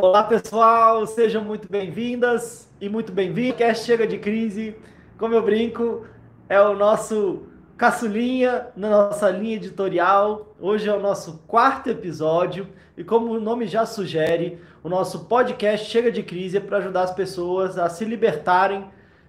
[0.00, 3.58] Olá, pessoal, sejam muito bem-vindas e muito bem-vindos.
[3.58, 4.76] Cast Chega de Crise,
[5.18, 6.06] como eu brinco,
[6.48, 10.54] é o nosso caçulinha na nossa linha editorial.
[10.60, 15.90] Hoje é o nosso quarto episódio e como o nome já sugere, o nosso podcast
[15.90, 18.86] Chega de Crise é para ajudar as pessoas a se libertarem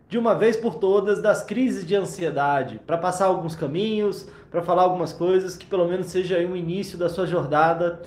[0.08, 4.84] de uma vez por todas das crises de ansiedade, para passar alguns caminhos, para falar
[4.84, 8.02] algumas coisas que pelo menos seja o início da sua jornada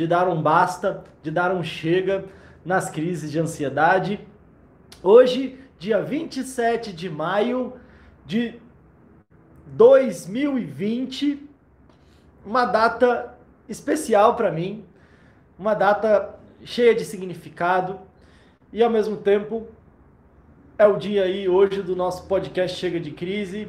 [0.00, 2.24] de dar um basta, de dar um chega
[2.64, 4.18] nas crises de ansiedade.
[5.02, 7.74] Hoje, dia 27 de maio
[8.24, 8.54] de
[9.66, 11.46] 2020,
[12.46, 13.38] uma data
[13.68, 14.86] especial para mim,
[15.58, 18.00] uma data cheia de significado
[18.72, 19.66] e ao mesmo tempo
[20.78, 23.68] é o dia aí hoje do nosso podcast Chega de Crise.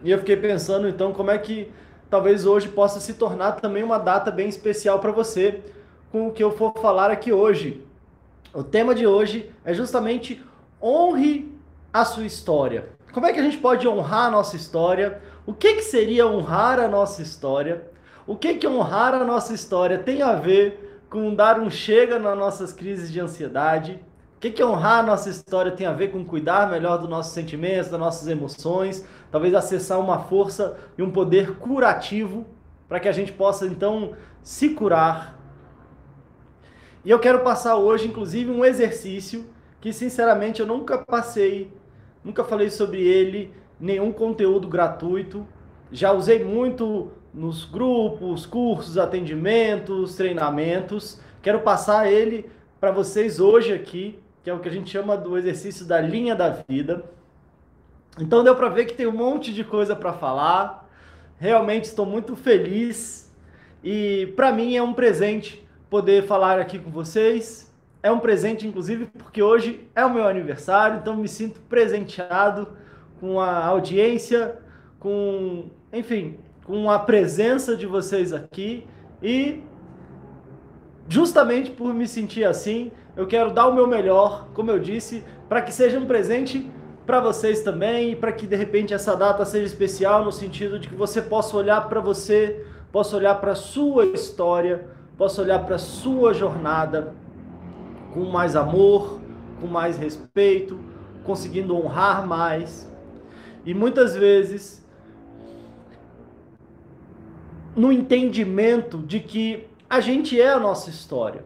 [0.00, 1.68] E eu fiquei pensando então como é que
[2.10, 5.62] talvez hoje possa se tornar também uma data bem especial para você
[6.10, 7.84] com o que eu for falar aqui hoje.
[8.54, 10.42] O tema de hoje é justamente
[10.80, 11.52] honre
[11.92, 12.88] a sua história.
[13.12, 15.20] Como é que a gente pode honrar a nossa história?
[15.46, 17.90] O que, que seria honrar a nossa história?
[18.26, 22.36] O que, que honrar a nossa história tem a ver com dar um chega nas
[22.36, 24.00] nossas crises de ansiedade?
[24.36, 27.32] O que, que honrar a nossa história tem a ver com cuidar melhor dos nossos
[27.32, 32.46] sentimentos, das nossas emoções, talvez acessar uma força e um poder curativo
[32.88, 35.36] para que a gente possa então se curar.
[37.04, 39.46] E eu quero passar hoje, inclusive, um exercício
[39.80, 41.72] que, sinceramente, eu nunca passei,
[42.24, 45.46] nunca falei sobre ele, nenhum conteúdo gratuito.
[45.92, 51.20] Já usei muito nos grupos, cursos, atendimentos, treinamentos.
[51.42, 52.50] Quero passar ele
[52.80, 56.32] para vocês hoje aqui que é o que a gente chama do exercício da linha
[56.36, 57.04] da vida.
[58.18, 60.88] Então deu para ver que tem um monte de coisa para falar.
[61.38, 63.30] Realmente estou muito feliz
[63.84, 67.72] e para mim é um presente poder falar aqui com vocês.
[68.02, 72.68] É um presente, inclusive, porque hoje é o meu aniversário, então me sinto presenteado
[73.20, 74.58] com a audiência,
[74.98, 78.86] com, enfim, com a presença de vocês aqui
[79.22, 79.62] e
[81.08, 85.62] justamente por me sentir assim, eu quero dar o meu melhor, como eu disse, para
[85.62, 86.70] que seja um presente
[87.06, 90.88] para vocês também e para que de repente essa data seja especial no sentido de
[90.88, 96.34] que você possa olhar para você, possa olhar para sua história, possa olhar para sua
[96.34, 97.14] jornada
[98.12, 99.20] com mais amor,
[99.60, 100.80] com mais respeito,
[101.22, 102.90] conseguindo honrar mais.
[103.64, 104.84] E muitas vezes
[107.76, 111.44] no entendimento de que a gente é a nossa história.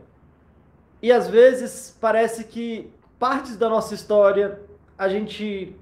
[1.02, 4.58] E às vezes parece que partes da nossa história
[5.00, 5.74] a gente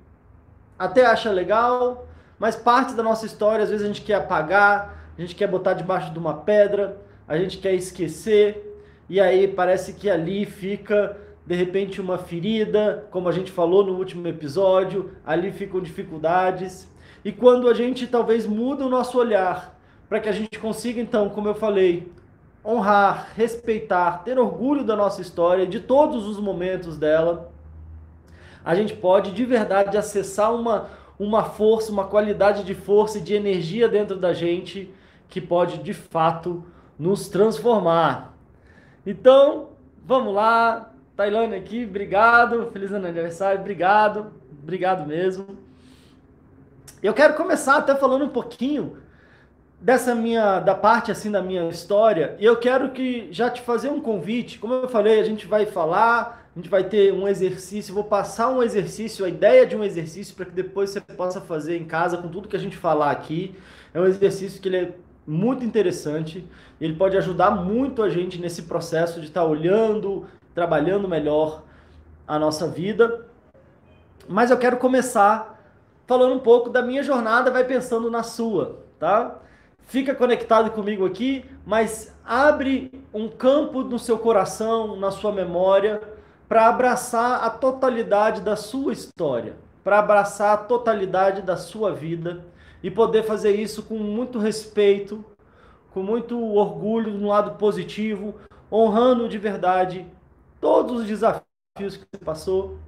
[0.78, 2.06] até acha legal,
[2.38, 5.74] mas partes da nossa história às vezes a gente quer apagar, a gente quer botar
[5.74, 11.56] debaixo de uma pedra, a gente quer esquecer, e aí parece que ali fica de
[11.56, 16.86] repente uma ferida, como a gente falou no último episódio, ali ficam dificuldades.
[17.24, 19.76] E quando a gente talvez muda o nosso olhar,
[20.08, 22.12] para que a gente consiga então, como eu falei,
[22.64, 27.50] honrar, respeitar, ter orgulho da nossa história, de todos os momentos dela,
[28.68, 33.32] a gente pode de verdade acessar uma, uma força, uma qualidade de força e de
[33.32, 34.92] energia dentro da gente
[35.26, 36.62] que pode de fato
[36.98, 38.34] nos transformar.
[39.06, 39.70] Então,
[40.04, 40.92] vamos lá.
[41.16, 42.70] Tailândia aqui, obrigado.
[42.70, 44.34] Feliz aniversário, obrigado.
[44.62, 45.46] Obrigado mesmo.
[47.02, 48.98] Eu quero começar até falando um pouquinho
[49.80, 53.88] dessa minha da parte assim da minha história e eu quero que já te fazer
[53.88, 57.94] um convite como eu falei a gente vai falar a gente vai ter um exercício
[57.94, 61.76] vou passar um exercício a ideia de um exercício para que depois você possa fazer
[61.76, 63.54] em casa com tudo que a gente falar aqui.
[63.94, 64.92] É um exercício que ele é
[65.24, 66.44] muito interessante
[66.80, 71.62] ele pode ajudar muito a gente nesse processo de estar tá olhando trabalhando melhor
[72.26, 73.24] a nossa vida.
[74.28, 75.62] Mas eu quero começar
[76.08, 79.38] falando um pouco da minha jornada vai pensando na sua tá?
[79.86, 86.17] Fica conectado comigo aqui, mas abre um campo no seu coração, na sua memória,
[86.48, 92.44] para abraçar a totalidade da sua história, para abraçar a totalidade da sua vida
[92.82, 95.24] e poder fazer isso com muito respeito,
[95.90, 98.34] com muito orgulho no lado positivo,
[98.72, 100.06] honrando de verdade
[100.60, 101.42] todos os desafios
[101.76, 102.78] que você passou.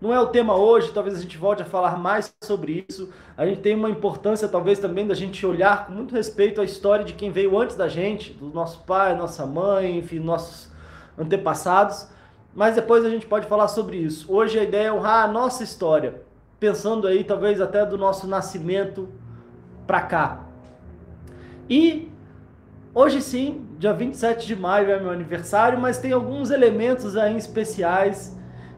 [0.00, 3.10] Não é o tema hoje, talvez a gente volte a falar mais sobre isso.
[3.36, 7.04] A gente tem uma importância, talvez, também da gente olhar com muito respeito a história
[7.04, 10.70] de quem veio antes da gente, do nosso pai, nossa mãe, enfim, nossos
[11.16, 12.08] antepassados.
[12.56, 14.32] Mas depois a gente pode falar sobre isso.
[14.32, 16.22] Hoje a ideia é honrar a nossa história,
[16.58, 19.10] pensando aí, talvez, até do nosso nascimento
[19.86, 20.40] para cá.
[21.68, 22.10] E
[22.94, 28.34] hoje sim, dia 27 de maio é meu aniversário, mas tem alguns elementos aí especiais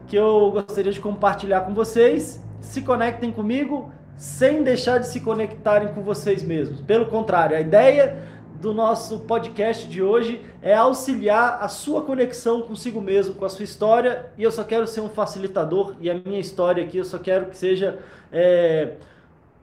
[0.07, 2.43] que eu gostaria de compartilhar com vocês.
[2.59, 6.81] Se conectem comigo sem deixar de se conectarem com vocês mesmos.
[6.81, 8.21] Pelo contrário, a ideia
[8.59, 13.63] do nosso podcast de hoje é auxiliar a sua conexão consigo mesmo, com a sua
[13.63, 17.17] história, e eu só quero ser um facilitador, e a minha história aqui eu só
[17.17, 17.99] quero que seja
[18.31, 18.95] é,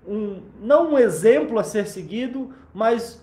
[0.08, 3.22] um, não um exemplo a ser seguido, mas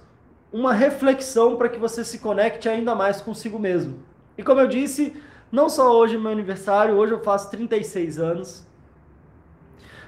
[0.51, 3.97] uma reflexão para que você se conecte ainda mais consigo mesmo.
[4.37, 5.15] E como eu disse,
[5.51, 8.67] não só hoje é meu aniversário, hoje eu faço 36 anos.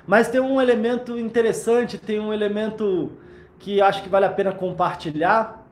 [0.05, 3.11] Mas tem um elemento interessante, tem um elemento
[3.65, 5.65] que acho que vale a pena compartilhar.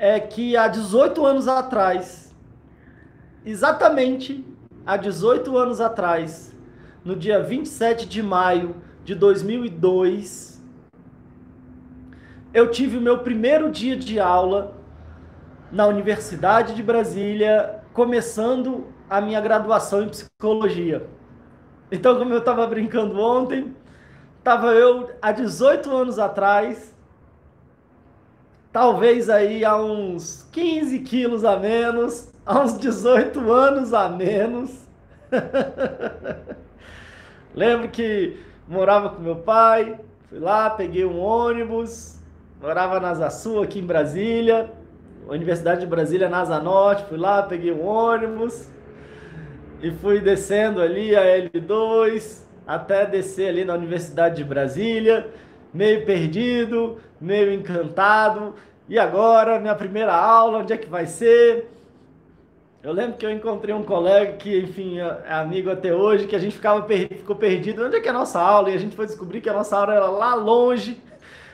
[0.00, 2.34] É que há 18 anos atrás,
[3.46, 4.44] exatamente
[4.84, 6.52] há 18 anos atrás,
[7.04, 8.74] no dia 27 de maio
[9.04, 10.60] de 2002,
[12.52, 14.76] eu tive o meu primeiro dia de aula
[15.70, 21.06] na Universidade de Brasília, começando a minha graduação em psicologia.
[21.92, 23.72] Então, como eu estava brincando ontem,
[24.38, 26.94] estava eu há 18 anos atrás,
[28.72, 34.86] talvez aí há uns 15 quilos a menos, há uns 18 anos a menos.
[37.54, 39.98] Lembro que morava com meu pai,
[40.28, 42.18] fui lá, peguei um ônibus,
[42.60, 43.28] morava na Asa
[43.62, 44.70] aqui em Brasília,
[45.26, 48.70] Universidade de Brasília, NASA Norte, fui lá, peguei um ônibus
[49.82, 55.26] e fui descendo ali a L2 até descer ali na Universidade de Brasília,
[55.72, 58.54] meio perdido, meio encantado.
[58.86, 61.70] E agora, minha primeira aula, onde é que vai ser?
[62.82, 66.36] Eu lembro que eu encontrei um colega que, enfim, é, é amigo até hoje, que
[66.36, 67.86] a gente ficava ficou perdido.
[67.86, 68.70] Onde é que é a nossa aula?
[68.70, 71.00] E a gente foi descobrir que a nossa aula era lá longe,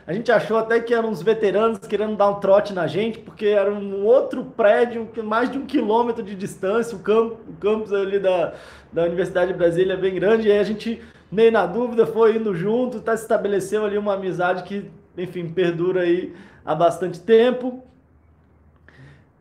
[0.06, 3.46] a gente achou até que eram uns veteranos querendo dar um trote na gente, porque
[3.46, 8.18] era um outro prédio, mais de um quilômetro de distância, o, campo, o campus ali
[8.18, 8.52] da,
[8.94, 12.36] da Universidade de Brasília é bem grande, e aí a gente, meio na dúvida, foi
[12.36, 14.88] indo junto, tá, estabeleceu ali uma amizade que,
[15.18, 16.32] enfim, perdura aí
[16.64, 17.82] há bastante tempo.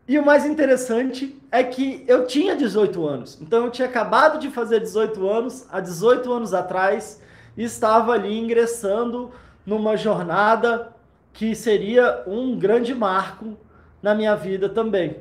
[0.08, 3.40] E o mais interessante é que eu tinha 18 anos.
[3.40, 7.22] Então eu tinha acabado de fazer 18 anos, há 18 anos atrás,
[7.56, 9.30] e estava ali ingressando
[9.64, 10.92] numa jornada
[11.32, 13.56] que seria um grande marco
[14.02, 15.18] na minha vida também.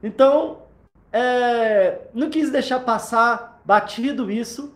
[0.00, 0.58] Então,
[1.12, 4.74] é, não quis deixar passar batido isso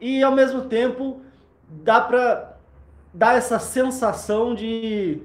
[0.00, 1.20] e ao mesmo tempo
[1.68, 2.56] dá para
[3.12, 5.22] dar essa sensação de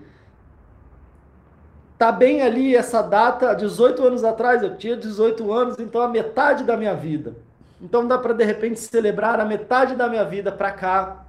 [1.98, 6.64] tá bem ali essa data, 18 anos atrás, eu tinha 18 anos, então a metade
[6.64, 7.36] da minha vida.
[7.80, 11.26] Então dá para de repente celebrar a metade da minha vida para cá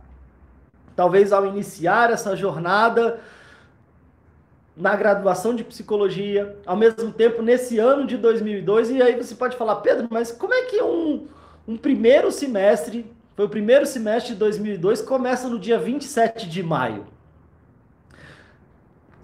[0.94, 3.20] talvez ao iniciar essa jornada
[4.76, 9.56] na graduação de psicologia, ao mesmo tempo nesse ano de 2002, e aí você pode
[9.56, 11.27] falar, Pedro, mas como é que um,
[11.67, 17.07] um primeiro semestre, foi o primeiro semestre de 2002, começa no dia 27 de maio?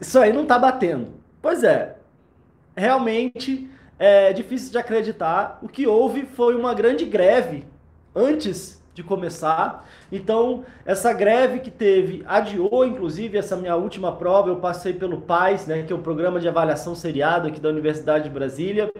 [0.00, 1.08] Isso aí não está batendo.
[1.42, 1.96] Pois é,
[2.76, 3.68] realmente
[3.98, 5.58] é difícil de acreditar.
[5.62, 7.64] O que houve foi uma grande greve
[8.14, 9.88] antes de começar.
[10.10, 14.48] Então, essa greve que teve adiou, inclusive, essa minha última prova.
[14.48, 18.24] Eu passei pelo PAIS, né, que é o Programa de Avaliação Seriado aqui da Universidade
[18.24, 18.90] de Brasília.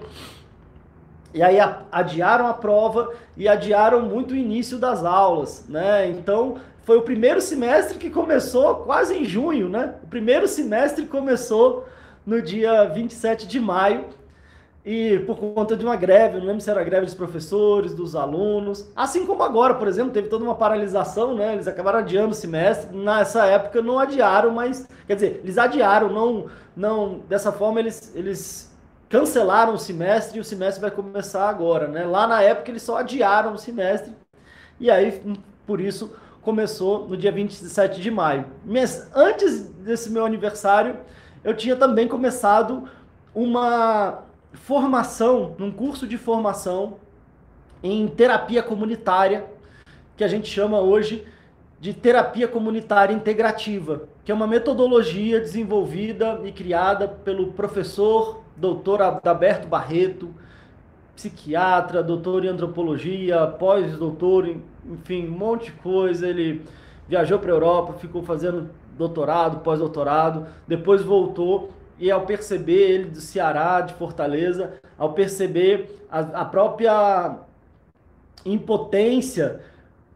[1.32, 1.58] E aí
[1.92, 6.08] adiaram a prova e adiaram muito o início das aulas, né?
[6.08, 9.94] Então, foi o primeiro semestre que começou quase em junho, né?
[10.02, 11.86] O primeiro semestre começou
[12.24, 14.06] no dia 27 de maio
[14.90, 18.90] e por conta de uma greve, não lembro se era greve dos professores, dos alunos,
[18.96, 21.52] assim como agora, por exemplo, teve toda uma paralisação, né?
[21.52, 22.96] Eles acabaram adiando o semestre.
[22.96, 28.67] Nessa época não adiaram, mas quer dizer, eles adiaram, não, não dessa forma eles, eles
[29.08, 32.04] cancelaram o semestre e o semestre vai começar agora, né?
[32.04, 34.12] Lá na época eles só adiaram o semestre
[34.78, 35.22] e aí
[35.66, 36.12] por isso
[36.42, 38.46] começou no dia 27 de maio.
[38.64, 40.96] Mas antes desse meu aniversário,
[41.44, 42.88] eu tinha também começado
[43.34, 46.98] uma formação, num curso de formação
[47.82, 49.46] em terapia comunitária,
[50.16, 51.26] que a gente chama hoje
[51.80, 59.66] de terapia comunitária integrativa, que é uma metodologia desenvolvida e criada pelo professor doutor Adalberto
[59.66, 60.34] Barreto,
[61.16, 64.46] psiquiatra, doutor em antropologia, pós-doutor,
[64.84, 66.28] enfim, um monte de coisa.
[66.28, 66.62] Ele
[67.08, 68.68] viajou para a Europa, ficou fazendo
[68.98, 76.18] doutorado, pós-doutorado, depois voltou e ao perceber ele do Ceará, de Fortaleza, ao perceber a,
[76.18, 77.38] a própria
[78.44, 79.62] impotência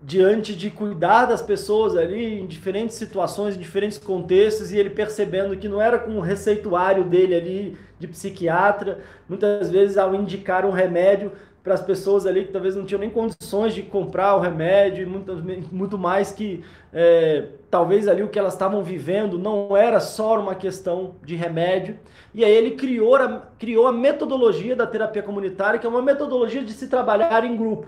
[0.02, 5.56] diante de cuidar das pessoas ali em diferentes situações, em diferentes contextos, e ele percebendo
[5.56, 10.70] que não era com o receituário dele ali de psiquiatra, muitas vezes ao indicar um
[10.70, 11.32] remédio
[11.62, 15.36] para as pessoas ali que talvez não tinham nem condições de comprar o remédio, muito,
[15.70, 20.56] muito mais que é, talvez ali o que elas estavam vivendo não era só uma
[20.56, 21.96] questão de remédio.
[22.34, 26.64] E aí ele criou a, criou a metodologia da terapia comunitária, que é uma metodologia
[26.64, 27.86] de se trabalhar em grupo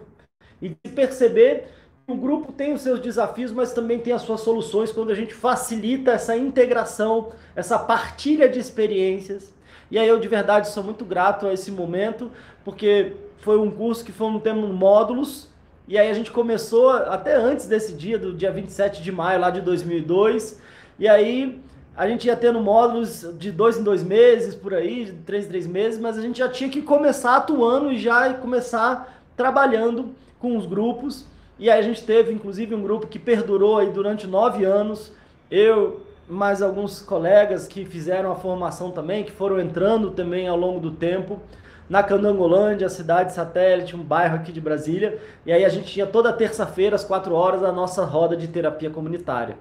[0.63, 1.65] e de perceber
[2.07, 5.33] o grupo tem os seus desafios, mas também tem as suas soluções quando a gente
[5.33, 9.53] facilita essa integração, essa partilha de experiências.
[9.91, 12.31] E aí eu de verdade sou muito grato a esse momento,
[12.63, 15.49] porque foi um curso que foi temos módulos,
[15.89, 19.51] e aí a gente começou até antes desse dia, do dia 27 de maio lá
[19.51, 20.61] de 2002,
[20.99, 21.61] e aí
[21.97, 25.49] a gente ia tendo módulos de dois em dois meses, por aí, de três em
[25.49, 30.57] três meses, mas a gente já tinha que começar atuando e já começar trabalhando com
[30.57, 31.27] os grupos.
[31.59, 35.13] E aí a gente teve, inclusive, um grupo que perdurou aí durante nove anos.
[35.51, 40.81] Eu, mais alguns colegas que fizeram a formação também, que foram entrando também ao longo
[40.81, 41.41] do tempo,
[41.89, 45.21] na Candangolândia, cidade satélite, um bairro aqui de Brasília.
[45.47, 48.91] E aí a gente tinha toda terça-feira, às quatro horas, a nossa roda de terapia
[48.91, 49.57] comunitária.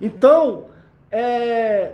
[0.00, 0.66] Então,
[1.10, 1.92] é,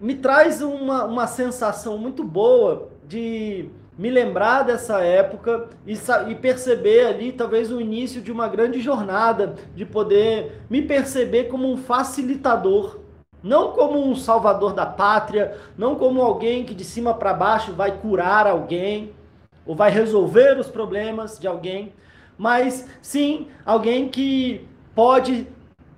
[0.00, 5.94] me traz uma, uma sensação muito boa de me lembrar dessa época e,
[6.28, 11.70] e, perceber ali talvez o início de uma grande jornada, de poder me perceber como
[11.70, 13.00] um facilitador,
[13.42, 17.98] não como um salvador da pátria, não como alguém que de cima para baixo vai
[17.98, 19.12] curar alguém
[19.66, 21.92] ou vai resolver os problemas de alguém,
[22.38, 25.46] mas sim alguém que pode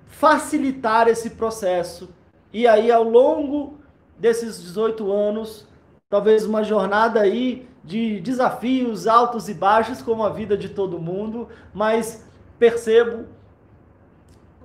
[0.07, 2.09] facilitar esse processo.
[2.51, 3.79] E aí ao longo
[4.17, 5.67] desses 18 anos,
[6.09, 11.49] talvez uma jornada aí de desafios altos e baixos, como a vida de todo mundo,
[11.73, 12.25] mas
[12.57, 13.25] percebo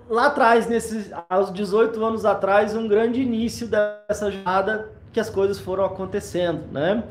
[0.08, 5.58] lá atrás, nesses, aos 18 anos atrás, um grande início dessa jornada que as coisas
[5.58, 7.04] foram acontecendo, né?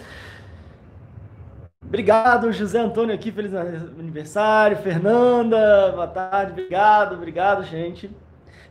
[1.86, 8.12] Obrigado, José Antônio aqui, feliz aniversário, Fernanda, boa tarde, obrigado, obrigado, gente.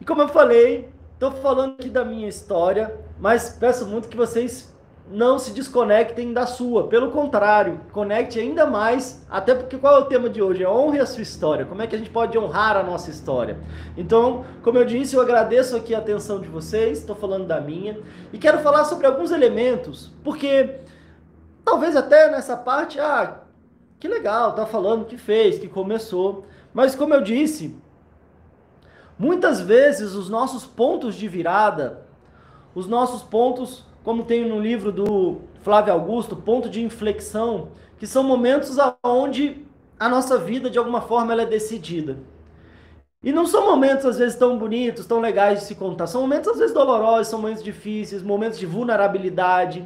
[0.01, 4.75] E como eu falei, estou falando aqui da minha história, mas peço muito que vocês
[5.09, 6.89] não se desconectem da sua.
[6.89, 10.65] Pelo contrário, conecte ainda mais, até porque qual é o tema de hoje?
[10.65, 11.65] É honre a sua história.
[11.65, 13.59] Como é que a gente pode honrar a nossa história?
[13.97, 18.01] Então, como eu disse, eu agradeço aqui a atenção de vocês, estou falando da minha,
[18.33, 20.81] e quero falar sobre alguns elementos, porque
[21.65, 23.43] talvez até nessa parte, ah,
[24.01, 27.77] que legal, tá falando que fez, que começou, mas como eu disse,
[29.17, 32.05] muitas vezes os nossos pontos de virada,
[32.75, 38.23] os nossos pontos como tem no livro do Flávio Augusto, ponto de inflexão, que são
[38.23, 39.67] momentos onde
[39.99, 42.17] a nossa vida, de alguma forma, ela é decidida.
[43.21, 46.07] E não são momentos, às vezes, tão bonitos, tão legais de se contar.
[46.07, 49.85] São momentos, às vezes, dolorosos, são momentos difíceis, momentos de vulnerabilidade.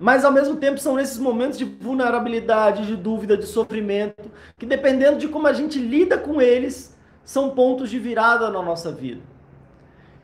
[0.00, 4.24] Mas, ao mesmo tempo, são esses momentos de vulnerabilidade, de dúvida, de sofrimento,
[4.56, 6.96] que, dependendo de como a gente lida com eles,
[7.26, 9.35] são pontos de virada na nossa vida.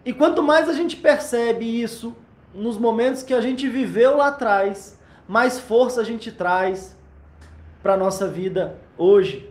[0.04, 2.16] E quanto mais a gente percebe isso
[2.54, 6.96] nos momentos que a gente viveu lá atrás, mais força a gente traz
[7.82, 9.50] para a nossa vida hoje.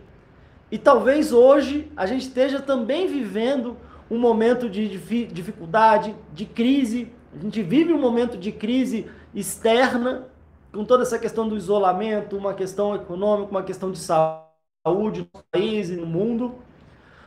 [0.70, 3.76] E talvez hoje a gente esteja também vivendo
[4.10, 4.88] um momento de
[5.26, 7.10] dificuldade, de crise.
[7.34, 10.28] A gente vive um momento de crise externa,
[10.72, 15.90] com toda essa questão do isolamento, uma questão econômica, uma questão de saúde no país
[15.90, 16.54] e no mundo.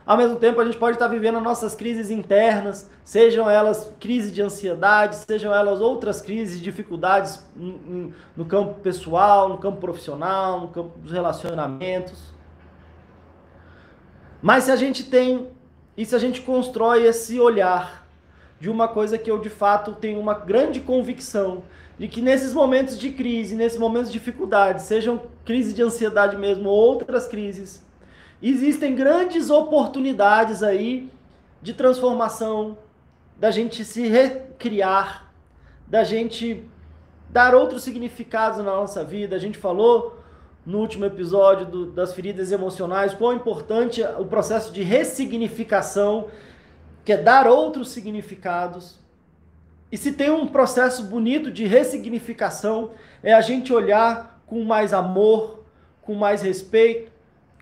[0.06, 4.40] Ao mesmo tempo, a gente pode estar vivendo nossas crises internas, sejam elas crises de
[4.40, 11.10] ansiedade, sejam elas outras crises, dificuldades no campo pessoal, no campo profissional, no campo dos
[11.10, 12.32] relacionamentos.
[14.40, 15.48] Mas se a gente tem
[15.96, 18.06] e se a gente constrói esse olhar
[18.60, 21.64] de uma coisa que eu de fato tenho uma grande convicção
[21.98, 26.68] de que nesses momentos de crise, nesses momentos de dificuldade, sejam crises de ansiedade mesmo
[26.68, 27.84] ou outras crises,
[28.42, 31.10] Existem grandes oportunidades aí
[31.62, 32.76] de transformação,
[33.36, 35.32] da gente se recriar,
[35.86, 36.64] da gente
[37.30, 39.36] dar outros significados na nossa vida.
[39.36, 40.20] A gente falou
[40.64, 46.28] no último episódio do, das feridas emocionais, quão importante é o processo de ressignificação,
[47.04, 48.98] que é dar outros significados.
[49.90, 52.90] E se tem um processo bonito de ressignificação,
[53.22, 55.64] é a gente olhar com mais amor,
[56.02, 57.12] com mais respeito,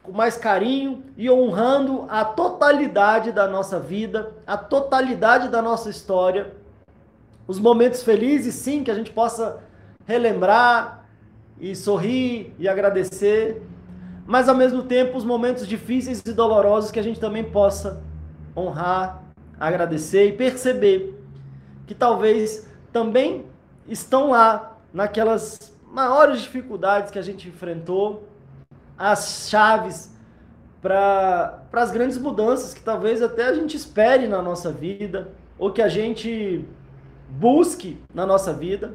[0.04, 6.54] com mais carinho e honrando a totalidade da nossa vida, a totalidade da nossa história.
[7.48, 9.60] Os momentos felizes, sim, que a gente possa
[10.06, 11.06] relembrar
[11.58, 13.62] e sorrir e agradecer,
[14.26, 18.02] mas ao mesmo tempo os momentos difíceis e dolorosos que a gente também possa
[18.54, 19.22] honrar,
[19.58, 21.18] agradecer e perceber
[21.86, 23.46] que talvez também
[23.88, 28.28] estão lá naquelas maiores dificuldades que a gente enfrentou,
[28.96, 30.12] as chaves
[30.80, 35.80] para as grandes mudanças que talvez até a gente espere na nossa vida, ou que
[35.80, 36.64] a gente
[37.28, 38.94] busque na nossa vida,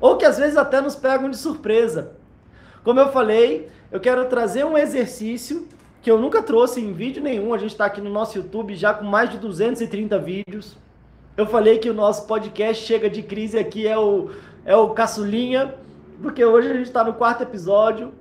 [0.00, 2.12] ou que às vezes até nos pegam de surpresa.
[2.82, 5.68] Como eu falei, eu quero trazer um exercício
[6.02, 7.54] que eu nunca trouxe em vídeo nenhum.
[7.54, 10.76] A gente está aqui no nosso YouTube já com mais de 230 vídeos.
[11.36, 14.30] Eu falei que o nosso podcast Chega de Crise aqui é o,
[14.64, 15.74] é o caçulinha,
[16.20, 18.12] porque hoje a gente está no quarto episódio.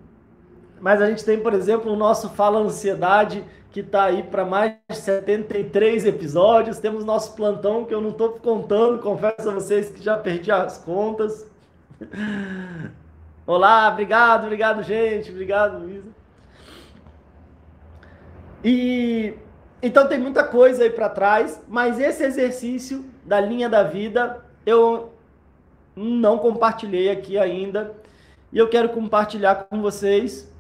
[0.84, 4.76] Mas a gente tem, por exemplo, o nosso Fala Ansiedade, que está aí para mais
[4.90, 6.78] de 73 episódios.
[6.78, 10.78] Temos nosso plantão, que eu não estou contando, confesso a vocês que já perdi as
[10.78, 11.50] contas.
[13.48, 15.32] Olá, obrigado, obrigado, gente.
[15.32, 16.10] Obrigado, Luísa.
[18.62, 19.36] E
[19.82, 25.14] então tem muita coisa aí para trás, mas esse exercício da linha da vida eu
[25.96, 27.96] não compartilhei aqui ainda
[28.52, 30.52] e eu quero compartilhar com vocês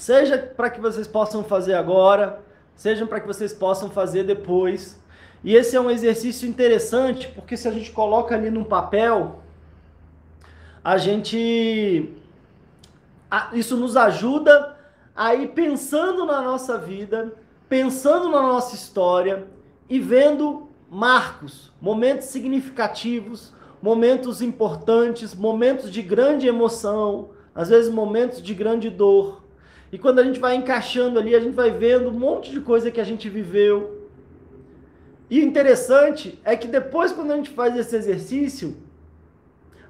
[0.00, 2.40] Seja para que vocês possam fazer agora,
[2.74, 4.98] seja para que vocês possam fazer depois.
[5.44, 9.42] E esse é um exercício interessante, porque se a gente coloca ali num papel,
[10.82, 12.14] a gente.
[13.52, 14.74] Isso nos ajuda
[15.14, 17.34] a ir pensando na nossa vida,
[17.68, 19.48] pensando na nossa história
[19.86, 23.52] e vendo marcos, momentos significativos,
[23.82, 29.39] momentos importantes, momentos de grande emoção, às vezes momentos de grande dor.
[29.92, 32.90] E quando a gente vai encaixando ali, a gente vai vendo um monte de coisa
[32.90, 34.08] que a gente viveu.
[35.28, 38.76] E interessante é que depois, quando a gente faz esse exercício,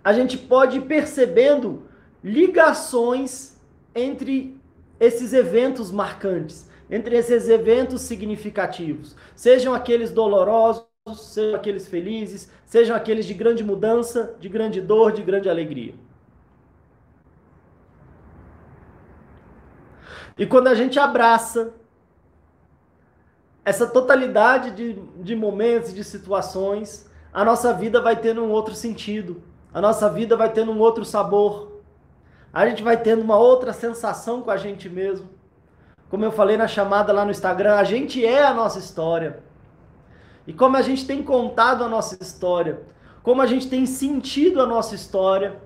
[0.03, 1.83] a gente pode ir percebendo
[2.23, 3.57] ligações
[3.95, 4.59] entre
[4.99, 9.17] esses eventos marcantes, entre esses eventos significativos.
[9.35, 10.85] Sejam aqueles dolorosos,
[11.17, 15.95] sejam aqueles felizes, sejam aqueles de grande mudança, de grande dor, de grande alegria.
[20.41, 21.75] E quando a gente abraça
[23.63, 29.43] essa totalidade de, de momentos, de situações, a nossa vida vai tendo um outro sentido,
[29.71, 31.83] a nossa vida vai tendo um outro sabor,
[32.51, 35.29] a gente vai tendo uma outra sensação com a gente mesmo.
[36.09, 39.43] Como eu falei na chamada lá no Instagram, a gente é a nossa história.
[40.47, 42.81] E como a gente tem contado a nossa história,
[43.23, 45.61] como a gente tem sentido a nossa história,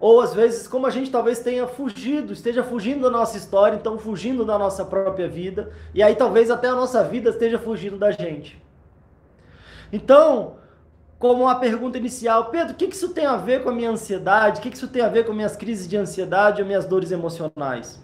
[0.00, 3.98] ou às vezes, como a gente talvez tenha fugido, esteja fugindo da nossa história, então
[3.98, 8.10] fugindo da nossa própria vida, e aí talvez até a nossa vida esteja fugindo da
[8.10, 8.60] gente.
[9.92, 10.56] Então,
[11.18, 14.58] como a pergunta inicial, Pedro, o que isso tem a ver com a minha ansiedade?
[14.58, 18.02] O que isso tem a ver com minhas crises de ansiedade ou minhas dores emocionais?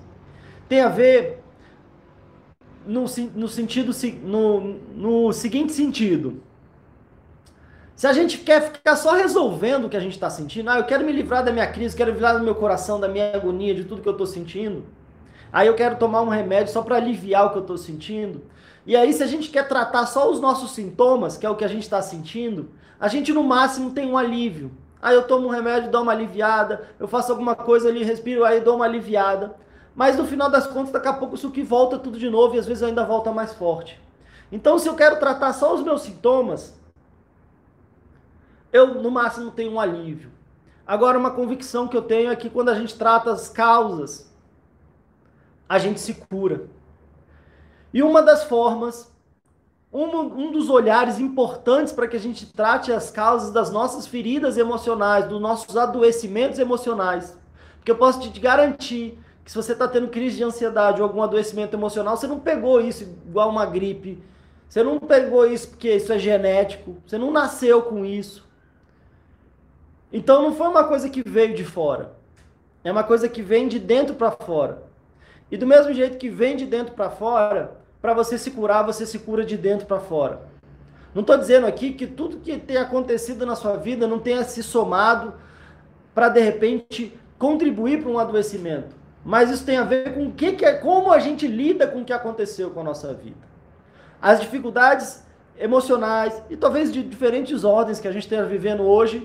[0.69, 1.43] Tem a ver
[2.87, 4.61] no, no sentido no,
[4.95, 6.43] no seguinte sentido.
[7.97, 10.85] Se a gente quer ficar só resolvendo o que a gente está sentindo, ah, eu
[10.85, 13.75] quero me livrar da minha crise, quero me livrar do meu coração, da minha agonia,
[13.75, 14.85] de tudo que eu estou sentindo.
[15.51, 18.43] Aí eu quero tomar um remédio só para aliviar o que eu estou sentindo.
[18.85, 21.65] E aí, se a gente quer tratar só os nossos sintomas, que é o que
[21.65, 22.69] a gente está sentindo,
[23.01, 24.73] a gente no máximo tem um alívio.
[25.01, 28.61] Aí eu tomo um remédio, dou uma aliviada, eu faço alguma coisa ali, respiro, aí
[28.61, 29.57] dou uma aliviada.
[29.95, 32.59] Mas no final das contas, daqui a pouco isso que volta tudo de novo e
[32.59, 33.99] às vezes ainda volta mais forte.
[34.53, 36.76] Então, se eu quero tratar só os meus sintomas,
[38.77, 40.31] eu no máximo tenho um alívio.
[40.87, 44.33] Agora, uma convicção que eu tenho é que quando a gente trata as causas,
[45.69, 46.69] a gente se cura.
[47.93, 49.13] E uma das formas,
[49.93, 54.57] um, um dos olhares importantes para que a gente trate as causas das nossas feridas
[54.57, 57.37] emocionais, dos nossos adoecimentos emocionais,
[57.77, 61.23] porque eu posso te garantir que se você está tendo crise de ansiedade ou algum
[61.23, 64.23] adoecimento emocional, você não pegou isso igual uma gripe,
[64.69, 68.46] você não pegou isso porque isso é genético, você não nasceu com isso.
[70.17, 72.13] Então não foi uma coisa que veio de fora.
[72.83, 74.83] É uma coisa que vem de dentro para fora.
[75.51, 79.05] E do mesmo jeito que vem de dentro para fora, para você se curar, você
[79.05, 80.41] se cura de dentro para fora.
[81.15, 84.63] Não estou dizendo aqui que tudo que tem acontecido na sua vida não tenha se
[84.63, 85.35] somado
[86.15, 90.53] para de repente contribuir para um adoecimento, mas isso tem a ver com o que,
[90.53, 93.37] que é, como a gente lida com o que aconteceu com a nossa vida.
[94.21, 95.23] As dificuldades
[95.59, 99.23] emocionais e talvez de diferentes ordens que a gente esteja vivendo hoje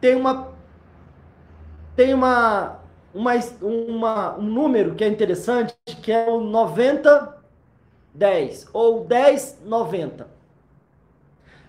[0.00, 0.52] tem uma
[1.96, 2.80] tem uma,
[3.12, 7.36] uma, uma um número que é interessante que é o 90
[8.14, 10.28] 10 ou 10 90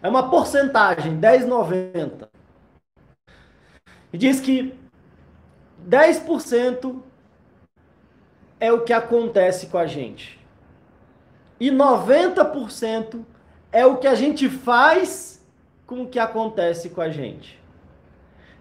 [0.02, 2.30] é uma porcentagem 10 90
[4.12, 4.74] e diz que
[5.88, 7.02] 10%
[8.60, 10.40] é o que acontece com a gente.
[11.60, 13.24] E 90%
[13.72, 15.46] é o que a gente faz
[15.86, 17.59] com o que acontece com a gente.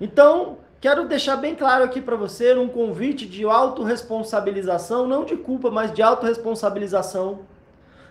[0.01, 5.71] Então, quero deixar bem claro aqui para você um convite de autorresponsabilização, não de culpa,
[5.71, 7.41] mas de autorresponsabilização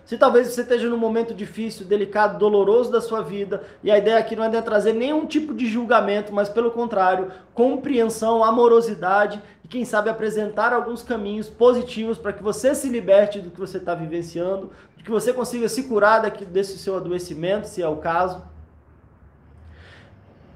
[0.08, 4.16] se talvez você esteja num momento difícil, delicado, doloroso da sua vida, e a ideia
[4.16, 9.84] aqui não é trazer nenhum tipo de julgamento, mas pelo contrário, compreensão, amorosidade e quem
[9.84, 14.70] sabe apresentar alguns caminhos positivos para que você se liberte do que você está vivenciando,
[15.04, 18.42] que você consiga se curar daqui, desse seu adoecimento, se é o caso.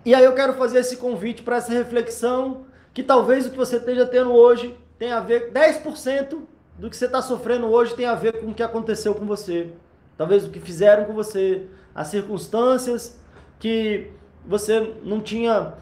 [0.05, 3.77] E aí eu quero fazer esse convite para essa reflexão, que talvez o que você
[3.77, 6.41] esteja tendo hoje tenha a ver 10%
[6.79, 9.71] do que você está sofrendo hoje tem a ver com o que aconteceu com você.
[10.17, 13.19] Talvez o que fizeram com você, as circunstâncias
[13.59, 14.11] que
[14.45, 15.75] você não tinha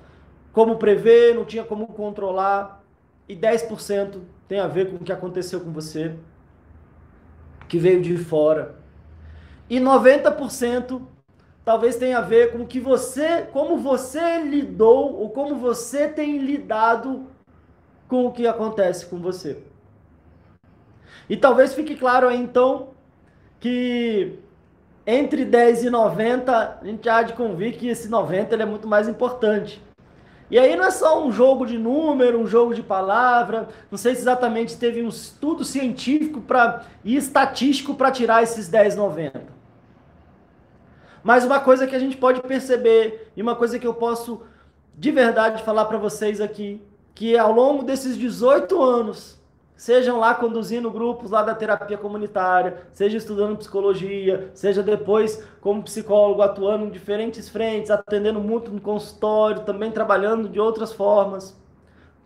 [0.52, 2.84] como prever, não tinha como controlar.
[3.28, 6.16] E 10% tem a ver com o que aconteceu com você,
[7.68, 8.74] que veio de fora.
[9.68, 11.00] E 90%
[11.64, 17.26] talvez tenha a ver com que você, como você lidou ou como você tem lidado
[18.08, 19.58] com o que acontece com você.
[21.28, 22.88] E talvez fique claro aí, então,
[23.60, 24.38] que
[25.06, 28.88] entre 10 e 90, a gente há de convir que esse 90 ele é muito
[28.88, 29.82] mais importante.
[30.50, 34.16] E aí não é só um jogo de número, um jogo de palavra, não sei
[34.16, 39.59] se exatamente teve um estudo científico pra, e estatístico para tirar esses 10, 90.
[41.22, 44.42] Mas uma coisa que a gente pode perceber, e uma coisa que eu posso
[44.96, 46.82] de verdade falar para vocês aqui,
[47.14, 49.40] que ao longo desses 18 anos,
[49.76, 56.42] sejam lá conduzindo grupos lá da terapia comunitária, seja estudando psicologia, seja depois como psicólogo
[56.42, 61.58] atuando em diferentes frentes, atendendo muito no consultório, também trabalhando de outras formas,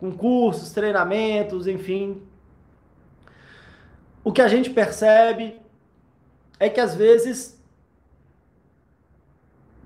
[0.00, 2.22] com cursos, treinamentos, enfim.
[4.24, 5.60] O que a gente percebe
[6.58, 7.62] é que às vezes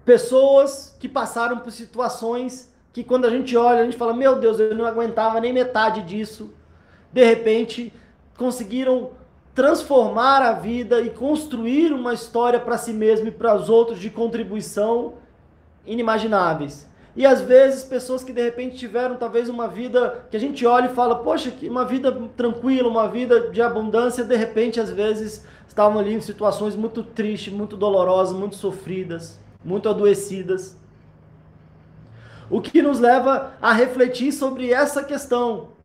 [0.08, 4.58] pessoas que passaram por situações que quando a gente olha, a gente fala: "Meu Deus,
[4.58, 6.50] eu não aguentava nem metade disso"
[7.12, 7.92] de repente
[8.34, 9.10] conseguiram
[9.54, 14.08] transformar a vida e construir uma história para si mesmo e para os outros de
[14.08, 15.14] contribuição
[15.84, 16.88] inimagináveis.
[17.14, 20.86] E às vezes pessoas que de repente tiveram talvez uma vida que a gente olha
[20.86, 25.44] e fala, poxa, que uma vida tranquila, uma vida de abundância, de repente às vezes
[25.66, 30.78] estavam ali em situações muito tristes, muito dolorosas, muito sofridas, muito adoecidas.
[32.50, 35.76] O que nos leva a refletir sobre essa questão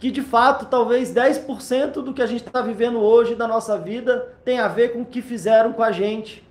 [0.00, 4.34] que de fato talvez 10% do que a gente está vivendo hoje da nossa vida
[4.42, 6.42] tem a ver com o que fizeram com a gente.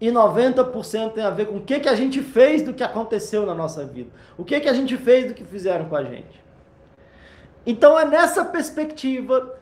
[0.00, 3.46] E 90% tem a ver com o que, que a gente fez do que aconteceu
[3.46, 4.10] na nossa vida.
[4.36, 6.42] O que, que a gente fez do que fizeram com a gente.
[7.64, 9.54] Então é nessa perspectiva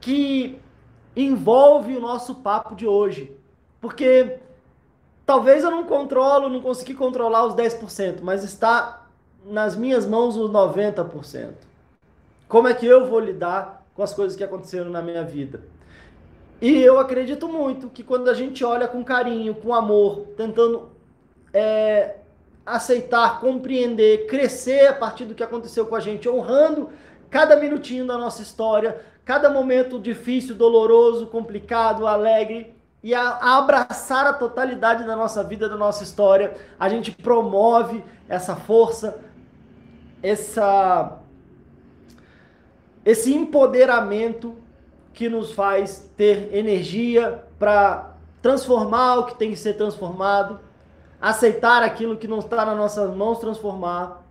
[0.00, 0.58] que
[1.14, 3.36] envolve o nosso papo de hoje.
[3.80, 4.40] Porque
[5.26, 9.06] talvez eu não controlo, não consegui controlar os 10%, mas está
[9.44, 11.54] nas minhas mãos os 90%.
[12.48, 15.62] Como é que eu vou lidar com as coisas que aconteceram na minha vida?
[16.62, 20.90] E eu acredito muito que quando a gente olha com carinho, com amor, tentando
[21.52, 22.16] é,
[22.64, 26.90] aceitar, compreender, crescer a partir do que aconteceu com a gente, honrando
[27.28, 32.75] cada minutinho da nossa história, cada momento difícil, doloroso, complicado, alegre,
[33.06, 38.04] e a, a, abraçar a totalidade da nossa vida, da nossa história, a gente promove
[38.28, 39.20] essa força,
[40.20, 41.16] essa
[43.04, 44.56] esse empoderamento
[45.14, 50.58] que nos faz ter energia para transformar o que tem que ser transformado,
[51.20, 54.24] aceitar aquilo que não está nas nossas mãos transformar,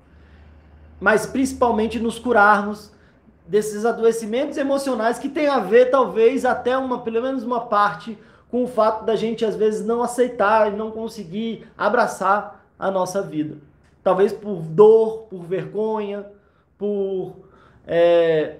[1.00, 2.92] mas principalmente nos curarmos
[3.48, 8.20] desses adoecimentos emocionais que tem a ver talvez até uma pelo menos uma parte
[8.56, 13.22] com o fato da gente às vezes não aceitar e não conseguir abraçar a nossa
[13.22, 13.58] vida.
[14.02, 16.26] Talvez por dor, por vergonha,
[16.78, 17.36] por
[17.86, 18.60] é,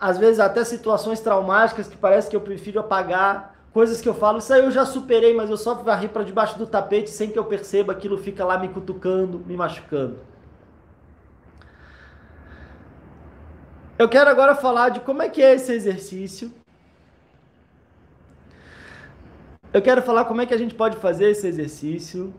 [0.00, 4.38] às vezes até situações traumáticas que parece que eu prefiro apagar, coisas que eu falo,
[4.38, 7.38] isso aí eu já superei, mas eu só varri para debaixo do tapete sem que
[7.38, 10.18] eu perceba, aquilo fica lá me cutucando, me machucando.
[13.96, 16.52] Eu quero agora falar de como é que é esse exercício
[19.72, 22.34] Eu quero falar como é que a gente pode fazer esse exercício.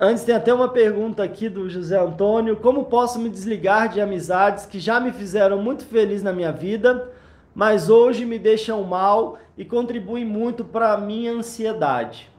[0.00, 4.64] Antes tem até uma pergunta aqui do José Antônio: como posso me desligar de amizades
[4.64, 7.10] que já me fizeram muito feliz na minha vida,
[7.54, 12.30] mas hoje me deixam mal e contribuem muito para a minha ansiedade?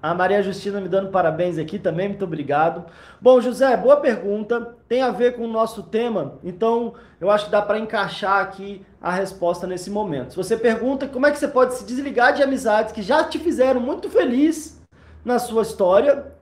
[0.00, 2.84] A Maria Justina me dando parabéns aqui também, muito obrigado.
[3.20, 4.76] Bom, José, boa pergunta.
[4.86, 8.86] Tem a ver com o nosso tema, então eu acho que dá para encaixar aqui
[9.02, 10.36] a resposta nesse momento.
[10.36, 13.80] Você pergunta como é que você pode se desligar de amizades que já te fizeram
[13.80, 14.80] muito feliz
[15.24, 16.32] na sua história,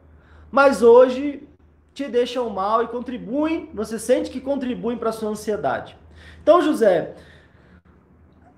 [0.50, 1.48] mas hoje
[1.94, 5.96] te deixam mal e contribuem, você sente que contribuem para a sua ansiedade.
[6.42, 7.14] Então, José,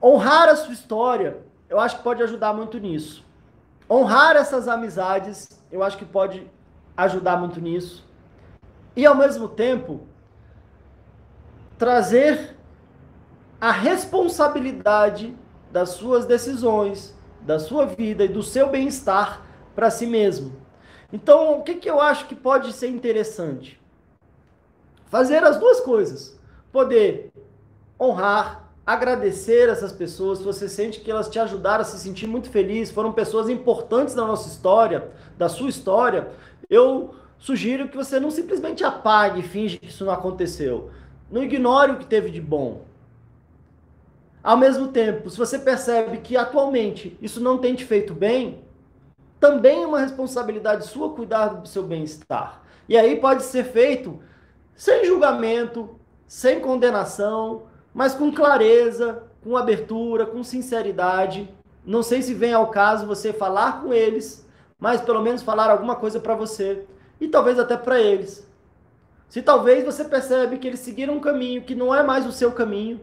[0.03, 1.37] honrar a sua história,
[1.71, 3.28] eu acho que pode ajudar muito nisso.
[3.91, 6.47] Honrar essas amizades, eu acho que pode
[6.97, 8.07] ajudar muito nisso.
[8.95, 10.01] E ao mesmo tempo,
[11.79, 12.57] trazer
[13.61, 15.35] a responsabilidade
[15.71, 19.43] das suas decisões, da sua vida e do seu bem-estar
[19.75, 20.53] para si mesmo.
[21.13, 23.81] Então, o que, que eu acho que pode ser interessante?
[25.07, 26.39] Fazer as duas coisas.
[26.71, 27.33] Poder
[27.99, 32.49] honrar agradecer essas pessoas, se você sente que elas te ajudaram a se sentir muito
[32.49, 36.31] feliz, foram pessoas importantes na nossa história, da sua história,
[36.71, 40.91] eu sugiro que você não simplesmente apague e finge que isso não aconteceu.
[41.31, 42.87] Não ignore o que teve de bom.
[44.43, 48.65] Ao mesmo tempo, se você percebe que atualmente isso não tem te feito bem,
[49.39, 52.63] também é uma responsabilidade sua cuidar do seu bem-estar.
[52.89, 54.19] E aí pode ser feito
[54.75, 57.68] sem julgamento, sem condenação,
[57.99, 61.53] mas com clareza, com abertura, com sinceridade.
[61.85, 64.47] Não sei se vem ao caso você falar com eles,
[64.79, 66.85] mas pelo menos falar alguma coisa para você
[67.21, 68.49] e talvez até para eles.
[69.29, 72.53] Se talvez você percebe que eles seguiram um caminho que não é mais o seu
[72.53, 73.01] caminho,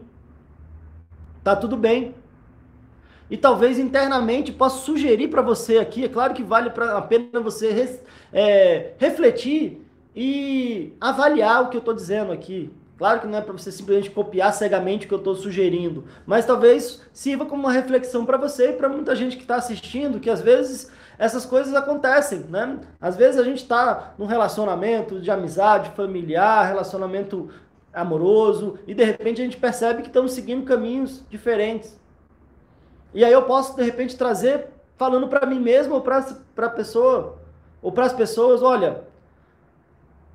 [1.44, 2.14] tá tudo bem.
[3.28, 7.38] E talvez internamente possa sugerir para você aqui, é claro que vale pra, a pena
[7.38, 8.00] você
[8.32, 12.72] é, refletir e avaliar o que eu estou dizendo aqui.
[12.98, 16.46] Claro que não é para você simplesmente copiar cegamente o que eu estou sugerindo, mas
[16.46, 20.30] talvez sirva como uma reflexão para você e para muita gente que está assistindo, que
[20.30, 22.78] às vezes essas coisas acontecem, né?
[23.00, 27.50] Às vezes a gente está num relacionamento de amizade, familiar, relacionamento
[27.92, 31.98] amoroso, e de repente a gente percebe que estamos seguindo caminhos diferentes.
[33.14, 36.18] E aí eu posso, de repente, trazer, falando para mim mesmo ou para
[36.56, 37.38] a pessoa,
[37.80, 39.04] ou para as pessoas, olha,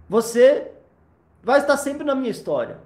[0.09, 0.70] você
[1.43, 2.79] vai estar sempre na minha história.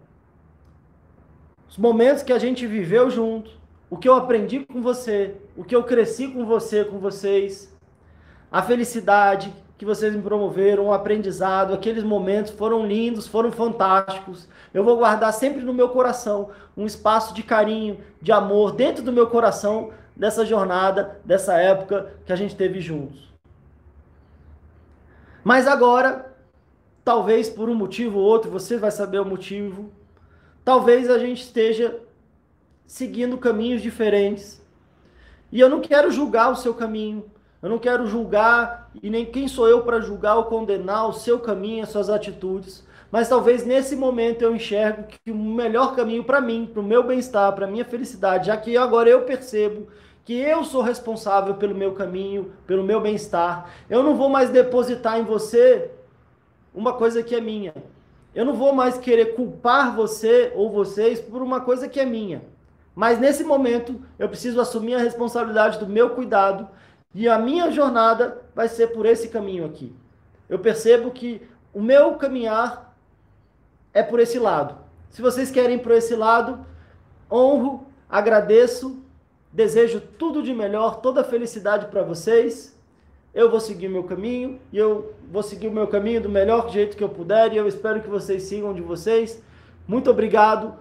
[1.67, 3.51] Os momentos que a gente viveu junto,
[3.89, 7.75] o que eu aprendi com você, o que eu cresci com você, com vocês,
[8.51, 14.47] a felicidade que vocês me promoveram, o aprendizado, aqueles momentos foram lindos, foram fantásticos.
[14.73, 19.11] Eu vou guardar sempre no meu coração um espaço de carinho, de amor dentro do
[19.11, 23.33] meu coração dessa jornada, dessa época que a gente teve juntos.
[25.43, 26.34] Mas agora
[27.05, 29.91] Talvez por um motivo ou outro, você vai saber o motivo.
[30.63, 32.01] Talvez a gente esteja
[32.87, 34.59] seguindo caminhos diferentes.
[35.51, 37.23] E eu não quero julgar o seu caminho.
[37.61, 41.39] Eu não quero julgar, e nem quem sou eu para julgar ou condenar o seu
[41.39, 42.83] caminho, as suas atitudes.
[43.11, 47.03] Mas talvez nesse momento eu enxergo que o melhor caminho para mim, para o meu
[47.03, 49.87] bem-estar, para a minha felicidade, já que agora eu percebo
[50.23, 53.69] que eu sou responsável pelo meu caminho, pelo meu bem-estar.
[53.89, 55.91] Eu não vou mais depositar em você
[56.75, 57.73] uma coisa que é minha.
[58.35, 62.41] Eu não vou mais querer culpar você ou vocês por uma coisa que é minha.
[62.93, 66.67] Mas nesse momento, eu preciso assumir a responsabilidade do meu cuidado
[67.13, 69.95] e a minha jornada vai ser por esse caminho aqui.
[70.49, 71.41] Eu percebo que
[71.73, 72.93] o meu caminhar
[73.93, 74.77] é por esse lado.
[75.09, 76.65] Se vocês querem por esse lado,
[77.31, 79.01] honro, agradeço,
[79.51, 82.74] desejo tudo de melhor, toda felicidade para vocês
[83.35, 86.95] eu vou seguir meu caminho e eu vou seguir o meu caminho do melhor jeito
[86.95, 89.43] que eu puder e eu espero que vocês sigam de vocês.
[89.85, 90.73] Muito obrigado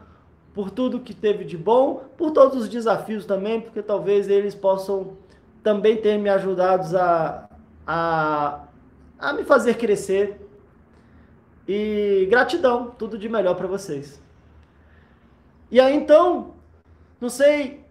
[0.55, 5.17] por tudo que teve de bom, por todos os desafios também, porque talvez eles possam
[5.65, 7.49] também ter me ajudado a,
[7.85, 8.65] a,
[9.19, 10.41] a me fazer crescer.
[11.67, 14.23] E gratidão, tudo de melhor para vocês.
[15.73, 16.55] E aí então,
[17.21, 17.85] não sei,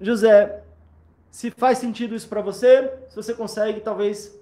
[0.00, 0.62] José,
[1.34, 4.40] se faz sentido isso para você, se você consegue talvez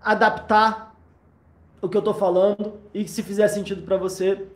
[0.00, 0.96] adaptar
[1.80, 4.48] o que eu estou falando e se fizer sentido para você,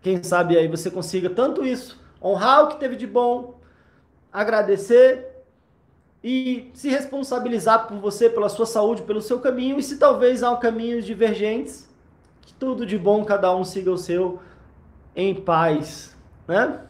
[0.00, 3.58] quem sabe aí você consiga tanto isso, honrar o que teve de bom,
[4.32, 5.44] agradecer
[6.22, 10.56] e se responsabilizar por você, pela sua saúde, pelo seu caminho e se talvez há
[10.56, 11.88] caminhos divergentes,
[12.42, 14.40] Que tudo de bom, cada um siga o seu
[15.16, 16.16] em paz,
[16.48, 16.80] né?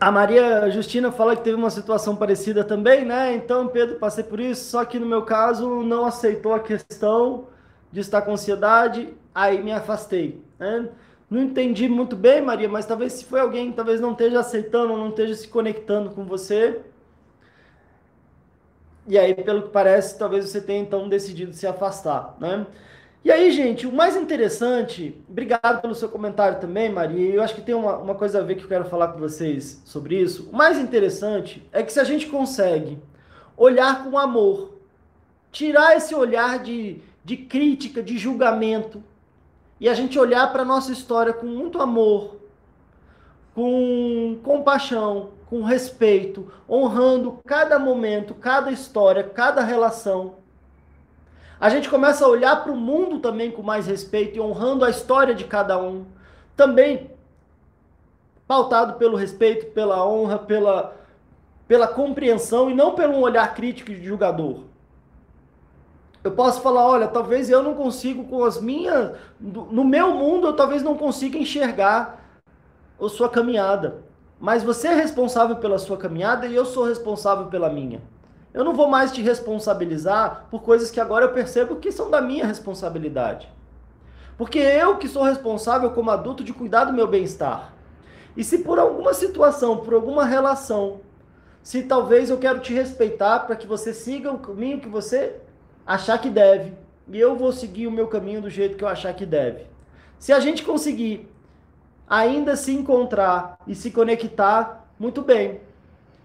[0.00, 3.34] A Maria Justina fala que teve uma situação parecida também, né?
[3.34, 7.48] Então, Pedro, passei por isso, só que no meu caso não aceitou a questão
[7.90, 10.40] de estar com ansiedade, aí me afastei.
[10.56, 10.88] Né?
[11.28, 14.96] Não entendi muito bem, Maria, mas talvez se foi alguém que talvez não esteja aceitando,
[14.96, 16.80] não esteja se conectando com você.
[19.08, 22.66] E aí, pelo que parece, talvez você tenha então decidido se afastar, né?
[23.24, 27.34] E aí, gente, o mais interessante, obrigado pelo seu comentário também, Maria.
[27.34, 29.82] Eu acho que tem uma, uma coisa a ver que eu quero falar com vocês
[29.84, 30.48] sobre isso.
[30.52, 32.98] O mais interessante é que se a gente consegue
[33.56, 34.78] olhar com amor,
[35.50, 39.02] tirar esse olhar de, de crítica, de julgamento,
[39.80, 42.36] e a gente olhar para a nossa história com muito amor,
[43.54, 50.36] com compaixão, com respeito, honrando cada momento, cada história, cada relação
[51.60, 54.90] a gente começa a olhar para o mundo também com mais respeito e honrando a
[54.90, 56.04] história de cada um.
[56.56, 57.10] Também
[58.46, 60.96] pautado pelo respeito, pela honra, pela,
[61.66, 64.60] pela compreensão e não pelo um olhar crítico de julgador.
[66.22, 70.56] Eu posso falar, olha, talvez eu não consigo com as minhas, no meu mundo eu
[70.56, 72.24] talvez não consiga enxergar
[73.00, 74.02] a sua caminhada,
[74.40, 78.00] mas você é responsável pela sua caminhada e eu sou responsável pela minha.
[78.52, 82.20] Eu não vou mais te responsabilizar por coisas que agora eu percebo que são da
[82.20, 83.48] minha responsabilidade.
[84.36, 87.72] Porque eu que sou responsável como adulto de cuidar do meu bem-estar.
[88.36, 91.00] E se por alguma situação, por alguma relação,
[91.62, 95.36] se talvez eu quero te respeitar para que você siga o caminho que você
[95.86, 96.72] achar que deve,
[97.08, 99.66] e eu vou seguir o meu caminho do jeito que eu achar que deve.
[100.18, 101.28] Se a gente conseguir
[102.08, 105.60] ainda se encontrar e se conectar, muito bem.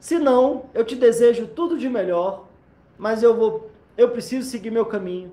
[0.04, 2.48] Se não, eu te desejo tudo de melhor,
[2.98, 5.32] mas eu vou, eu preciso seguir meu caminho.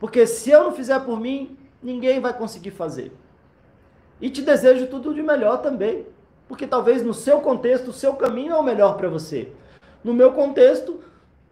[0.00, 3.12] Porque se eu não fizer por mim, ninguém vai conseguir fazer.
[4.20, 6.04] E te desejo tudo de melhor também,
[6.48, 9.52] porque talvez no seu contexto, o seu caminho é o melhor para você.
[10.02, 10.98] No meu contexto,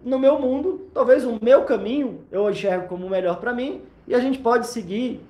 [0.03, 4.17] no meu mundo, talvez o meu caminho eu enxergo como o melhor para mim e
[4.17, 5.25] a gente pode seguir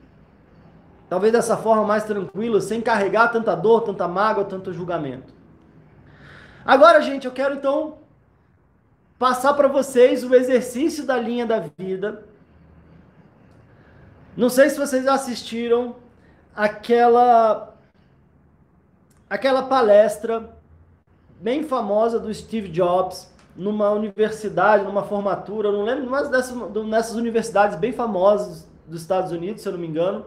[1.11, 5.36] talvez dessa forma mais tranquila, sem carregar tanta dor, tanta mágoa, tanto julgamento.
[6.67, 7.99] Agora, gente, eu quero então
[9.17, 12.25] passar para vocês o exercício da linha da vida.
[14.37, 15.95] Não sei se vocês assistiram
[16.57, 17.73] aquela
[19.31, 20.57] aquela palestra
[21.41, 27.79] bem famosa do Steve Jobs numa universidade, numa formatura, não lembro, mas dessas, nessas universidades
[27.79, 30.27] bem famosas dos Estados Unidos, se eu não me engano,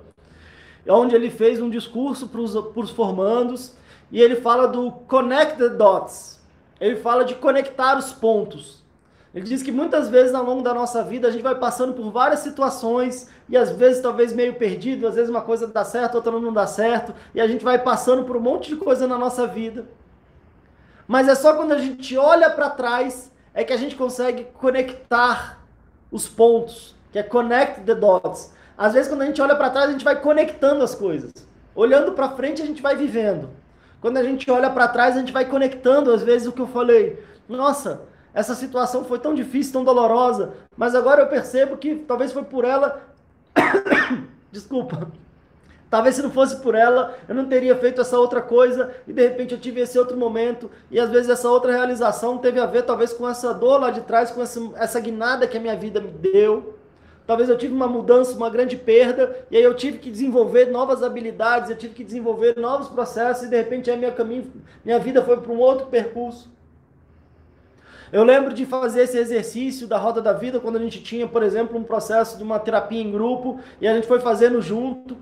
[0.88, 3.78] onde ele fez um discurso para os formandos
[4.12, 6.39] e ele fala do connect the dots.
[6.80, 8.84] Ele fala de conectar os pontos.
[9.34, 12.10] Ele diz que muitas vezes ao longo da nossa vida a gente vai passando por
[12.12, 16.32] várias situações e às vezes talvez meio perdido, às vezes uma coisa dá certo, outra
[16.32, 19.45] não dá certo, e a gente vai passando por um monte de coisa na nossa
[19.45, 19.88] vida.
[21.08, 25.60] Mas é só quando a gente olha para trás é que a gente consegue conectar
[26.12, 28.52] os pontos, que é connect the dots.
[28.76, 31.32] Às vezes quando a gente olha para trás a gente vai conectando as coisas.
[31.76, 33.50] Olhando para frente a gente vai vivendo.
[34.02, 36.68] Quando a gente olha para trás, a gente vai conectando, às vezes, o que eu
[36.68, 37.22] falei.
[37.48, 38.02] Nossa,
[38.34, 42.64] essa situação foi tão difícil, tão dolorosa, mas agora eu percebo que talvez foi por
[42.64, 43.02] ela.
[44.52, 45.12] Desculpa.
[45.90, 49.24] Talvez se não fosse por ela, eu não teria feito essa outra coisa e de
[49.24, 52.84] repente eu tive esse outro momento e às vezes essa outra realização teve a ver
[52.84, 56.00] talvez com essa dor lá de trás, com essa, essa guinada que a minha vida
[56.00, 56.79] me deu.
[57.30, 61.04] Talvez eu tive uma mudança, uma grande perda, e aí eu tive que desenvolver novas
[61.04, 64.52] habilidades, eu tive que desenvolver novos processos, e de repente a minha, caminho,
[64.84, 66.52] minha vida foi para um outro percurso.
[68.12, 71.44] Eu lembro de fazer esse exercício da roda da vida quando a gente tinha, por
[71.44, 75.15] exemplo, um processo de uma terapia em grupo, e a gente foi fazendo junto,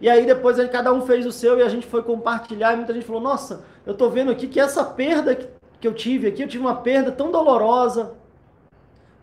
[0.00, 2.76] e aí depois gente, cada um fez o seu e a gente foi compartilhar, e
[2.78, 5.38] muita gente falou: Nossa, eu estou vendo aqui que essa perda
[5.80, 8.20] que eu tive aqui, eu tive uma perda tão dolorosa,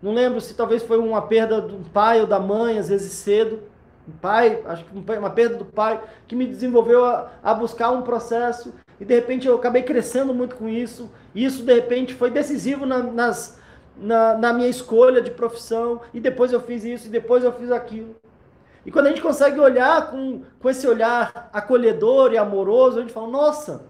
[0.02, 3.64] não lembro se talvez foi uma perda do pai ou da mãe, às vezes cedo.
[4.08, 8.02] Um pai, acho que uma perda do pai, que me desenvolveu a, a buscar um
[8.02, 8.74] processo.
[9.00, 11.12] E de repente eu acabei crescendo muito com isso.
[11.36, 13.60] E isso de repente foi decisivo na, nas,
[13.98, 16.02] na, na minha escolha de profissão.
[16.14, 18.16] E depois eu fiz isso, e depois eu fiz aquilo.
[18.86, 23.14] E quando a gente consegue olhar com, com esse olhar acolhedor e amoroso, a gente
[23.14, 23.86] fala: nossa,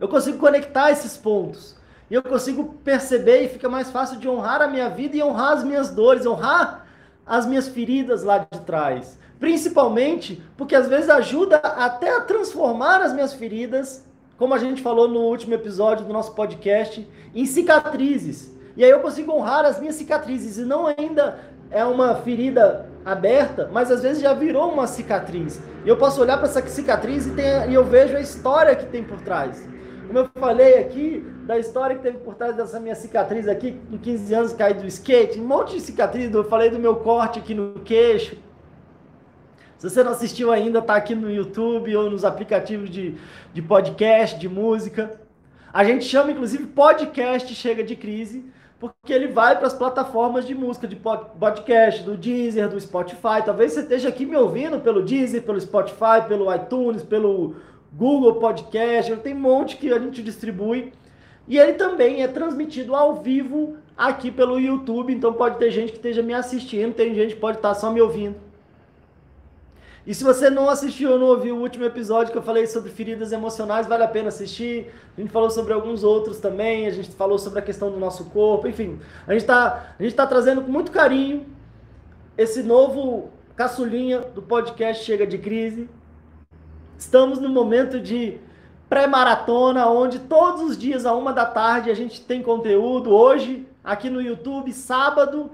[0.00, 1.76] eu consigo conectar esses pontos.
[2.10, 5.52] E eu consigo perceber e fica mais fácil de honrar a minha vida e honrar
[5.52, 6.86] as minhas dores, honrar
[7.26, 9.18] as minhas feridas lá de trás.
[9.40, 14.04] Principalmente porque às vezes ajuda até a transformar as minhas feridas
[14.36, 18.52] como a gente falou no último episódio do nosso podcast, em cicatrizes.
[18.76, 21.38] E aí eu consigo honrar as minhas cicatrizes e não ainda
[21.70, 25.60] é uma ferida aberta, mas às vezes já virou uma cicatriz.
[25.84, 28.86] E eu posso olhar para essa cicatriz e, tem, e eu vejo a história que
[28.86, 29.62] tem por trás.
[30.06, 33.98] Como eu falei aqui, da história que teve por trás dessa minha cicatriz aqui, com
[33.98, 37.54] 15 anos caí do skate, um monte de cicatriz, eu falei do meu corte aqui
[37.54, 38.36] no queixo.
[39.78, 43.16] Se você não assistiu ainda, tá aqui no YouTube ou nos aplicativos de,
[43.52, 45.20] de podcast, de música.
[45.72, 48.46] A gente chama, inclusive, podcast Chega de Crise,
[48.80, 53.42] porque ele vai para as plataformas de música, de podcast, do Deezer, do Spotify.
[53.44, 57.56] Talvez você esteja aqui me ouvindo pelo Deezer, pelo Spotify, pelo iTunes, pelo
[57.96, 60.92] Google Podcast, tem um monte que a gente distribui.
[61.46, 65.98] E ele também é transmitido ao vivo aqui pelo YouTube, então pode ter gente que
[65.98, 68.36] esteja me assistindo, tem gente que pode estar só me ouvindo.
[70.06, 72.90] E se você não assistiu ou não ouviu o último episódio que eu falei sobre
[72.90, 74.92] feridas emocionais, vale a pena assistir.
[75.16, 78.26] A gente falou sobre alguns outros também, a gente falou sobre a questão do nosso
[78.26, 78.98] corpo, enfim.
[79.26, 81.46] A gente está tá trazendo com muito carinho
[82.36, 85.88] esse novo caçulinha do podcast Chega de Crise.
[86.98, 88.38] Estamos no momento de
[88.88, 93.10] pré-maratona, onde todos os dias, a uma da tarde, a gente tem conteúdo.
[93.10, 95.50] Hoje, aqui no YouTube, sábado,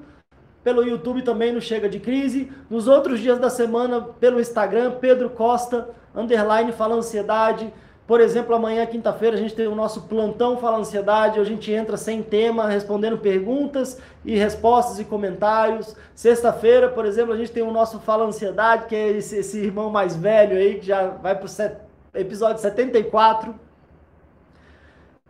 [0.62, 2.52] pelo YouTube também no Chega de Crise.
[2.68, 7.72] Nos outros dias da semana, pelo Instagram, Pedro Costa, underline Fala Ansiedade.
[8.10, 11.96] Por exemplo, amanhã, quinta-feira, a gente tem o nosso plantão Fala Ansiedade, a gente entra
[11.96, 15.94] sem tema, respondendo perguntas e respostas e comentários.
[16.12, 19.90] Sexta-feira, por exemplo, a gente tem o nosso Fala Ansiedade, que é esse, esse irmão
[19.90, 23.54] mais velho aí, que já vai para o episódio 74.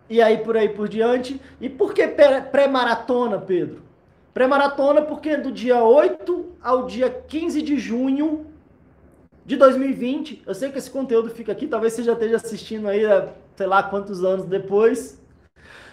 [0.09, 1.39] E aí, por aí por diante.
[1.61, 3.83] E por que pré-maratona, Pedro?
[4.33, 8.47] Pré-maratona porque do dia 8 ao dia 15 de junho
[9.45, 10.43] de 2020.
[10.47, 13.03] Eu sei que esse conteúdo fica aqui, talvez você já esteja assistindo aí,
[13.57, 15.21] sei lá quantos anos depois.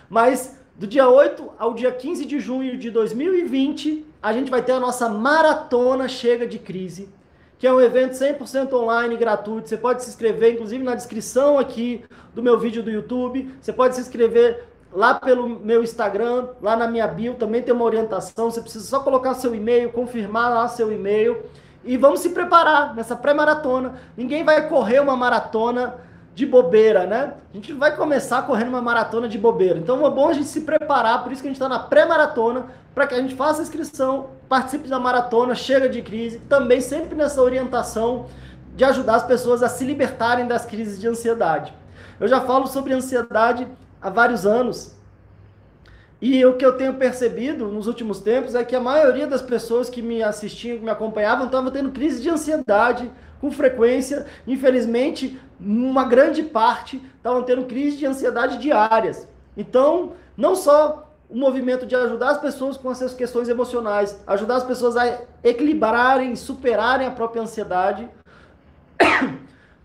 [0.10, 4.74] Mas do dia 8 ao dia 15 de junho de 2020, a gente vai ter
[4.74, 7.10] a nossa maratona Chega de Crise,
[7.58, 9.68] que é um evento 100% online, gratuito.
[9.68, 13.52] Você pode se inscrever, inclusive na descrição aqui do meu vídeo do YouTube.
[13.60, 17.86] Você pode se inscrever lá pelo meu Instagram, lá na minha bio também tem uma
[17.86, 18.52] orientação.
[18.52, 21.44] Você precisa só colocar seu e-mail, confirmar lá seu e-mail
[21.88, 23.96] e vamos se preparar nessa pré-maratona.
[24.16, 25.96] Ninguém vai correr uma maratona
[26.36, 27.34] de bobeira, né?
[27.52, 29.80] A gente vai começar correndo uma maratona de bobeira.
[29.80, 32.68] Então é bom a gente se preparar, por isso que a gente está na pré-maratona,
[32.94, 37.16] para que a gente faça a inscrição, participe da maratona, chega de crise, também sempre
[37.16, 38.26] nessa orientação
[38.76, 41.74] de ajudar as pessoas a se libertarem das crises de ansiedade.
[42.20, 43.68] Eu já falo sobre ansiedade
[44.02, 44.97] há vários anos.
[46.20, 49.90] E o que eu tenho percebido nos últimos tempos é que a maioria das pessoas
[49.90, 54.26] que me assistiam, que me acompanhavam, estavam tendo crise de ansiedade com frequência.
[54.48, 59.28] Infelizmente, uma grande parte estavam tendo crise de ansiedade diárias.
[59.56, 64.64] Então, não só o movimento de ajudar as pessoas com essas questões emocionais, ajudar as
[64.64, 68.10] pessoas a equilibrarem, superarem a própria ansiedade,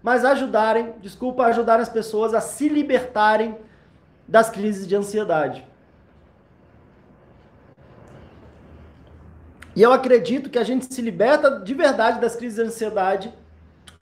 [0.03, 3.57] mas ajudarem, desculpa, ajudarem as pessoas a se libertarem
[4.27, 5.72] das crises de ansiedade.
[9.75, 13.33] E eu acredito que a gente se liberta de verdade das crises de ansiedade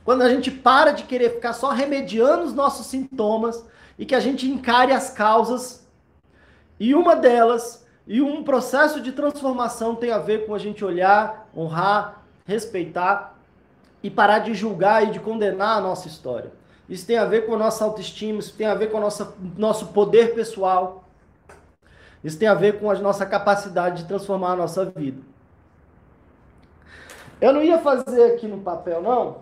[0.03, 3.65] quando a gente para de querer ficar só remediando os nossos sintomas
[3.99, 5.87] e que a gente encare as causas.
[6.79, 11.49] E uma delas, e um processo de transformação tem a ver com a gente olhar,
[11.57, 13.39] honrar, respeitar
[14.03, 16.51] e parar de julgar e de condenar a nossa história.
[16.89, 19.09] Isso tem a ver com a nossa autoestima, isso tem a ver com o
[19.57, 21.05] nosso poder pessoal.
[22.25, 25.30] Isso tem a ver com a nossa capacidade de transformar a nossa vida.
[27.41, 29.39] Eu não ia fazer aqui no papel, não.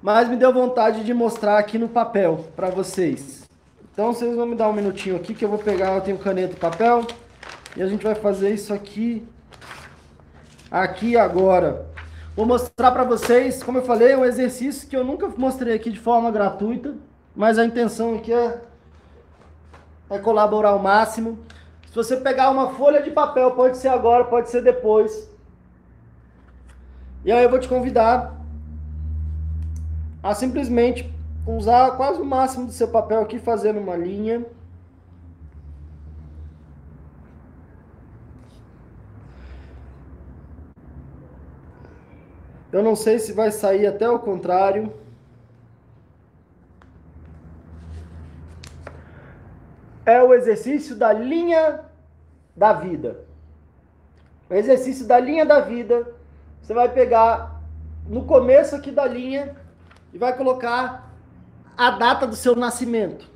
[0.00, 3.48] Mas me deu vontade de mostrar aqui no papel para vocês.
[3.92, 6.52] Então vocês vão me dar um minutinho aqui que eu vou pegar, eu tenho caneta
[6.52, 7.04] e papel.
[7.76, 9.26] E a gente vai fazer isso aqui.
[10.70, 11.86] Aqui agora.
[12.36, 15.98] Vou mostrar para vocês, como eu falei, um exercício que eu nunca mostrei aqui de
[15.98, 16.94] forma gratuita.
[17.34, 18.60] Mas a intenção aqui é,
[20.08, 21.40] é colaborar ao máximo.
[21.88, 25.28] Se você pegar uma folha de papel, pode ser agora, pode ser depois.
[27.24, 28.38] E aí eu vou te convidar
[30.22, 31.12] a simplesmente
[31.46, 34.44] usar quase o máximo do seu papel aqui, fazendo uma linha.
[42.70, 44.92] Eu não sei se vai sair até o contrário.
[50.04, 51.80] É o exercício da linha
[52.54, 53.24] da vida.
[54.50, 56.17] O exercício da linha da vida
[56.68, 57.62] você vai pegar
[58.06, 59.56] no começo aqui da linha
[60.12, 61.10] e vai colocar
[61.74, 63.26] a data do seu nascimento.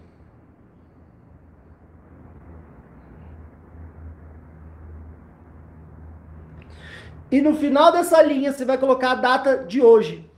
[7.30, 10.30] E no final dessa linha, você vai colocar a data de hoje,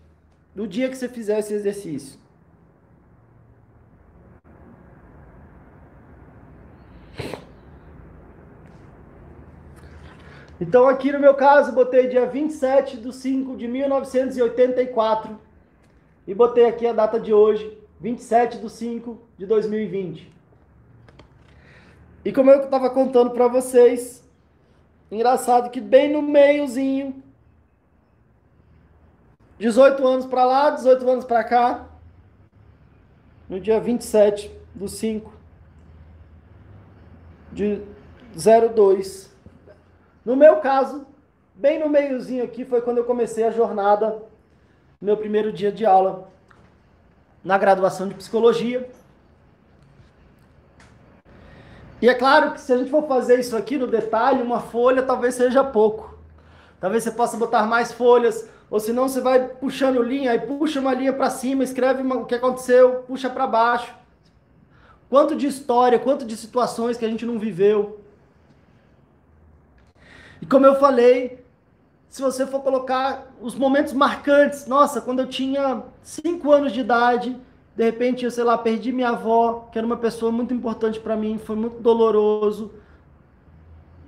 [0.55, 2.24] do dia que você fizer esse exercício.
[10.61, 15.39] Então, aqui no meu caso, botei dia 27 de 5 de 1984
[16.27, 20.33] e botei aqui a data de hoje, 27 de 5 de 2020.
[22.25, 24.25] E como eu estava contando para vocês,
[25.15, 27.23] Engraçado que bem no meiozinho,
[29.59, 31.89] 18 anos para lá, 18 anos para cá,
[33.49, 35.33] no dia 27 do 5
[37.53, 37.83] de
[38.35, 39.33] 02.
[40.25, 41.07] No meu caso,
[41.55, 44.23] bem no meiozinho aqui foi quando eu comecei a jornada,
[45.01, 46.33] meu primeiro dia de aula
[47.45, 48.89] na graduação de psicologia.
[52.01, 55.03] E é claro que se a gente for fazer isso aqui no detalhe, uma folha
[55.03, 56.19] talvez seja pouco.
[56.81, 60.95] Talvez você possa botar mais folhas, ou senão você vai puxando linha, aí puxa uma
[60.95, 63.95] linha para cima, escreve uma, o que aconteceu, puxa para baixo.
[65.09, 68.04] Quanto de história, quanto de situações que a gente não viveu.
[70.41, 71.45] E como eu falei,
[72.09, 77.37] se você for colocar os momentos marcantes, nossa, quando eu tinha 5 anos de idade,
[77.77, 81.17] de repente, eu sei lá, perdi minha avó, que era uma pessoa muito importante para
[81.17, 82.71] mim, foi muito doloroso.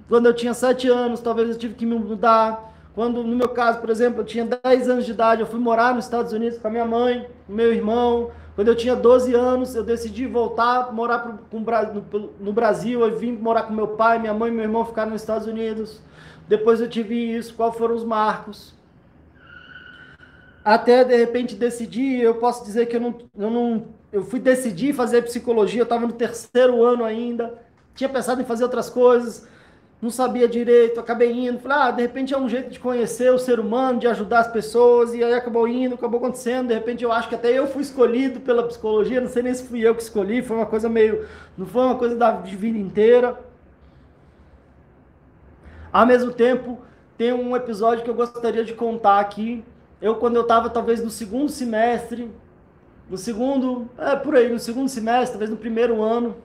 [0.09, 2.73] Quando eu tinha sete anos, talvez eu tive que me mudar.
[2.95, 5.93] Quando, no meu caso, por exemplo, eu tinha 10 anos de idade, eu fui morar
[5.93, 8.31] nos Estados Unidos com a minha mãe, meu irmão.
[8.55, 13.01] Quando eu tinha 12 anos, eu decidi voltar, morar pro, no, no Brasil.
[13.01, 16.01] Eu vim morar com meu pai, minha mãe e meu irmão ficaram nos Estados Unidos.
[16.49, 18.77] Depois eu tive isso, quais foram os marcos
[20.67, 24.93] até de repente decidir, eu posso dizer que eu não, eu não eu fui decidir
[24.93, 27.57] fazer psicologia, eu estava no terceiro ano ainda,
[27.95, 29.47] tinha pensado em fazer outras coisas,
[30.03, 33.39] não sabia direito, acabei indo, falei, ah, de repente é um jeito de conhecer o
[33.39, 37.13] ser humano, de ajudar as pessoas, e aí acabou indo, acabou acontecendo, de repente eu
[37.13, 40.03] acho que até eu fui escolhido pela psicologia, não sei nem se fui eu que
[40.03, 43.39] escolhi, foi uma coisa meio, não foi uma coisa da vida inteira.
[45.97, 46.79] Ao mesmo tempo,
[47.17, 49.65] tem um episódio que eu gostaria de contar aqui,
[49.99, 52.31] eu quando eu estava talvez no segundo semestre,
[53.09, 56.37] no segundo, é por aí, no segundo semestre, talvez no primeiro ano,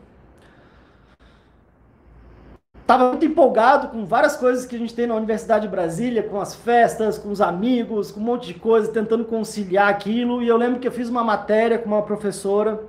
[2.79, 6.39] estava muito empolgado com várias coisas que a gente tem na Universidade de Brasília, com
[6.39, 10.41] as festas, com os amigos, com um monte de coisa, tentando conciliar aquilo.
[10.41, 12.81] E eu lembro que eu fiz uma matéria com uma professora.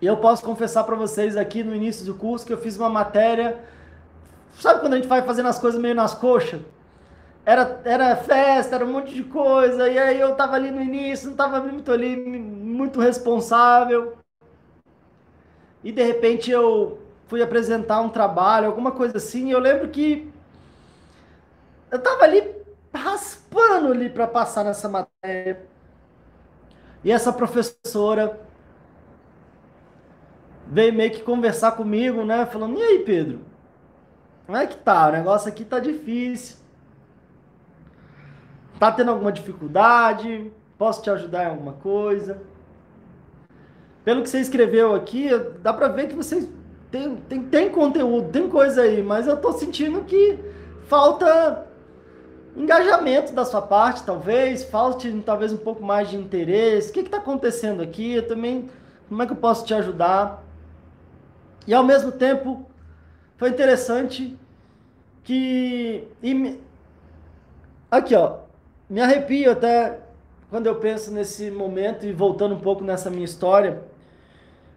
[0.00, 2.88] E eu posso confessar para vocês aqui no início do curso que eu fiz uma
[2.88, 3.60] matéria.
[4.58, 6.60] Sabe quando a gente vai fazendo as coisas meio nas coxas?
[7.44, 11.28] era, era festa, era um monte de coisa, e aí eu tava ali no início,
[11.28, 14.16] não tava muito ali, muito responsável.
[15.82, 20.30] E de repente eu fui apresentar um trabalho, alguma coisa assim, e eu lembro que
[21.90, 22.54] eu tava ali
[22.94, 25.66] raspando ali para passar nessa matéria.
[27.02, 28.40] E essa professora
[30.68, 32.46] veio meio que conversar comigo, né?
[32.46, 33.51] Falando, e aí, Pedro?
[34.46, 35.08] Como é que tá?
[35.08, 36.56] O negócio aqui tá difícil.
[38.78, 40.52] Tá tendo alguma dificuldade?
[40.76, 42.42] Posso te ajudar em alguma coisa?
[44.04, 45.28] Pelo que você escreveu aqui,
[45.60, 46.48] dá para ver que você
[46.90, 50.38] tem, tem, tem conteúdo, tem coisa aí, mas eu tô sentindo que
[50.88, 51.66] falta
[52.56, 56.90] engajamento da sua parte, talvez, falte talvez um pouco mais de interesse.
[56.90, 58.14] O que está acontecendo aqui?
[58.14, 58.68] Eu também,
[59.08, 60.42] como é que eu posso te ajudar?
[61.66, 62.66] E ao mesmo tempo,
[63.42, 64.38] foi interessante
[65.24, 66.06] que.
[66.22, 66.60] E,
[67.90, 68.42] aqui, ó
[68.88, 69.98] me arrepio até
[70.48, 73.82] quando eu penso nesse momento e voltando um pouco nessa minha história,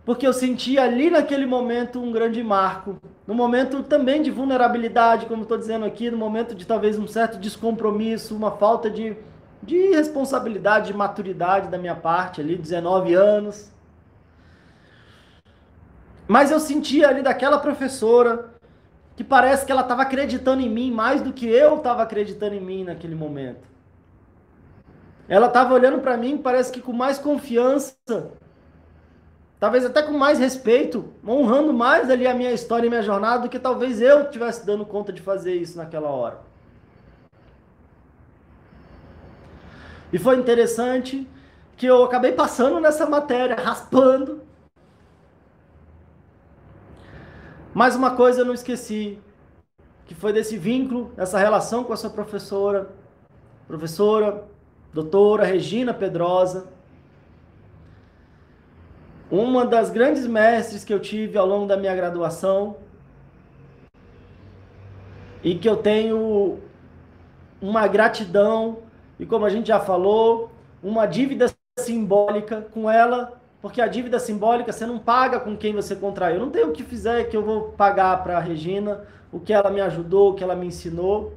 [0.04, 2.98] porque eu senti ali naquele momento um grande marco,
[3.28, 7.38] no momento também de vulnerabilidade, como estou dizendo aqui, no momento de talvez um certo
[7.38, 9.16] descompromisso, uma falta de,
[9.62, 13.70] de responsabilidade, de maturidade da minha parte ali, 19 anos.
[16.28, 18.55] Mas eu senti ali daquela professora
[19.16, 22.62] que parece que ela estava acreditando em mim mais do que eu estava acreditando em
[22.62, 23.68] mim naquele momento.
[25.28, 27.96] Ela estava olhando para mim, parece que com mais confiança,
[29.60, 33.50] talvez até com mais respeito, honrando mais ali a minha história e minha jornada do
[33.50, 36.40] que talvez eu tivesse dando conta de fazer isso naquela hora.
[40.14, 41.28] E foi interessante
[41.76, 44.45] que eu acabei passando nessa matéria, raspando.
[47.76, 49.20] Mas uma coisa eu não esqueci,
[50.06, 52.88] que foi desse vínculo, essa relação com a sua professora.
[53.68, 54.46] Professora,
[54.94, 56.70] doutora Regina Pedrosa,
[59.30, 62.78] uma das grandes mestres que eu tive ao longo da minha graduação
[65.44, 66.60] e que eu tenho
[67.62, 68.84] uma gratidão
[69.20, 70.50] e, como a gente já falou,
[70.82, 75.96] uma dívida simbólica com ela, porque a dívida simbólica você não paga com quem você
[75.96, 76.40] contraiu.
[76.40, 79.02] Não tem o que fizer que eu vou pagar para a Regina,
[79.32, 81.34] o que ela me ajudou, o que ela me ensinou.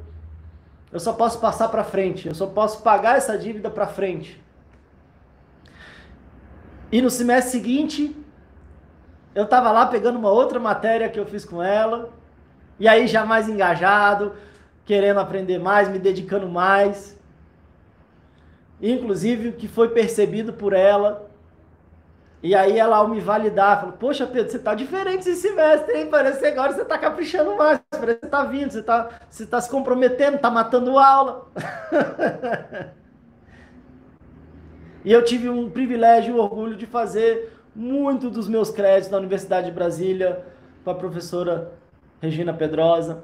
[0.93, 4.39] Eu só posso passar para frente, eu só posso pagar essa dívida para frente.
[6.93, 8.15] E no semestre seguinte,
[9.35, 12.11] eu estava lá pegando uma outra matéria que eu fiz com ela,
[12.79, 14.35] e aí já mais engajado,
[14.85, 17.19] querendo aprender mais, me dedicando mais.
[18.83, 21.27] Inclusive o que foi percebido por ela.
[22.43, 26.09] E aí ela ao me validar, falou, poxa Pedro, você tá diferente esse semestre, hein?
[26.09, 29.47] Parece que agora você tá caprichando mais, parece que você tá vindo, você tá, você
[29.47, 31.47] tá se comprometendo, tá matando aula.
[35.05, 39.17] E eu tive um privilégio e um orgulho de fazer muito dos meus créditos na
[39.17, 40.45] Universidade de Brasília
[40.85, 41.73] com a professora
[42.21, 43.23] Regina Pedrosa.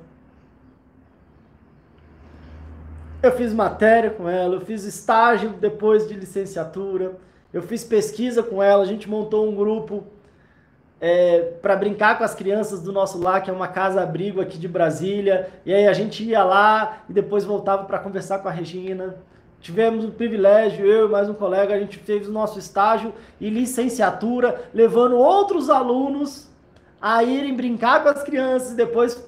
[3.22, 7.16] Eu fiz matéria com ela, eu fiz estágio depois de licenciatura,
[7.54, 10.02] eu fiz pesquisa com ela, a gente montou um grupo
[11.00, 14.66] é, para brincar com as crianças do nosso lar, que é uma casa-abrigo aqui de
[14.66, 19.14] Brasília, e aí a gente ia lá e depois voltava para conversar com a Regina.
[19.60, 23.48] Tivemos o privilégio, eu e mais um colega, a gente fez o nosso estágio e
[23.48, 26.50] licenciatura, levando outros alunos
[27.00, 29.24] a irem brincar com as crianças e depois,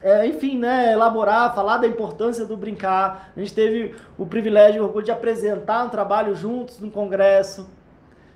[0.00, 3.32] é, enfim, né, elaborar, falar da importância do brincar.
[3.36, 7.68] A gente teve o privilégio, o orgulho de apresentar um trabalho juntos no congresso.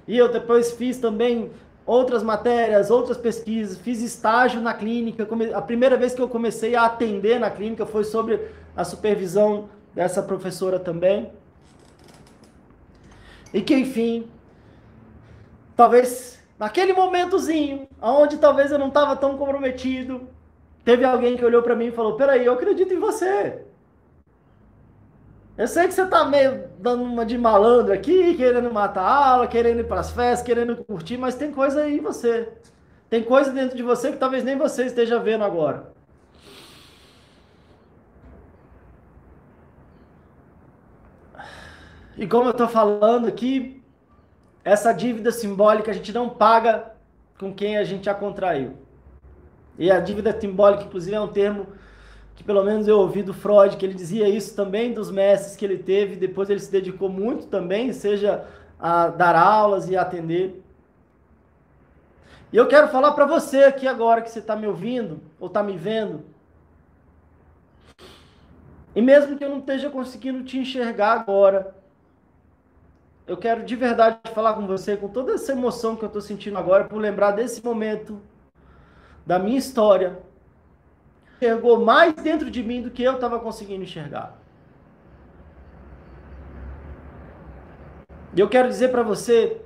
[0.06, 1.52] E eu depois fiz também
[1.86, 5.26] outras matérias, outras pesquisas, fiz estágio na clínica.
[5.54, 8.40] A primeira vez que eu comecei a atender na clínica foi sobre
[8.76, 11.30] a supervisão dessa professora também.
[13.54, 14.26] E que, enfim,
[15.76, 20.28] talvez naquele momentozinho, onde talvez eu não estava tão comprometido,
[20.84, 23.64] teve alguém que olhou para mim e falou: Peraí, eu acredito em você.
[25.56, 29.46] Eu sei que você tá meio dando uma de malandro aqui, querendo matar a aula,
[29.46, 32.50] querendo ir para as festas, querendo curtir, mas tem coisa aí em você.
[33.10, 35.92] Tem coisa dentro de você que talvez nem você esteja vendo agora.
[42.16, 43.82] E como eu estou falando aqui,
[44.64, 46.92] essa dívida simbólica a gente não paga
[47.38, 48.81] com quem a gente a contraiu.
[49.78, 51.66] E a dívida simbólica, inclusive, é um termo
[52.34, 55.64] que pelo menos eu ouvi do Freud, que ele dizia isso também dos mestres que
[55.64, 58.46] ele teve, depois ele se dedicou muito também, seja
[58.78, 60.62] a dar aulas e atender.
[62.52, 65.62] E eu quero falar para você aqui agora que você está me ouvindo ou está
[65.62, 66.24] me vendo.
[68.94, 71.74] E mesmo que eu não esteja conseguindo te enxergar agora,
[73.26, 76.58] eu quero de verdade falar com você com toda essa emoção que eu estou sentindo
[76.58, 78.20] agora por lembrar desse momento
[79.26, 80.20] da minha história.
[81.36, 84.38] Enxergou mais dentro de mim do que eu estava conseguindo enxergar.
[88.34, 89.60] E eu quero dizer para você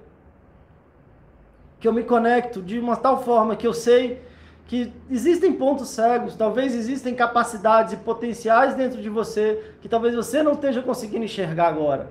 [1.78, 4.22] que eu me conecto de uma tal forma que eu sei
[4.66, 10.42] que existem pontos cegos, talvez existem capacidades e potenciais dentro de você que talvez você
[10.42, 12.11] não esteja conseguindo enxergar agora.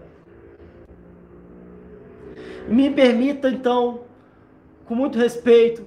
[2.67, 4.01] Me permita, então,
[4.85, 5.85] com muito respeito,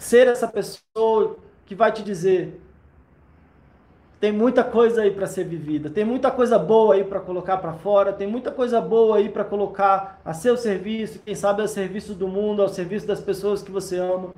[0.00, 1.36] ser essa pessoa
[1.66, 2.58] que vai te dizer:
[4.18, 7.74] tem muita coisa aí para ser vivida, tem muita coisa boa aí para colocar para
[7.74, 12.14] fora, tem muita coisa boa aí para colocar a seu serviço, quem sabe a serviço
[12.14, 14.32] do mundo, ao serviço das pessoas que você ama.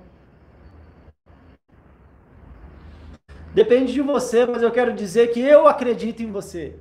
[3.54, 6.74] Depende de você, mas eu quero dizer que eu acredito em você.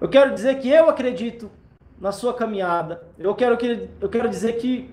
[0.00, 1.50] Eu quero dizer que eu acredito
[1.98, 3.06] na sua caminhada.
[3.18, 4.92] Eu quero, que, eu quero dizer que,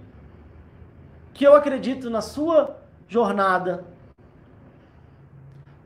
[1.34, 2.77] que eu acredito na sua
[3.07, 3.86] jornada.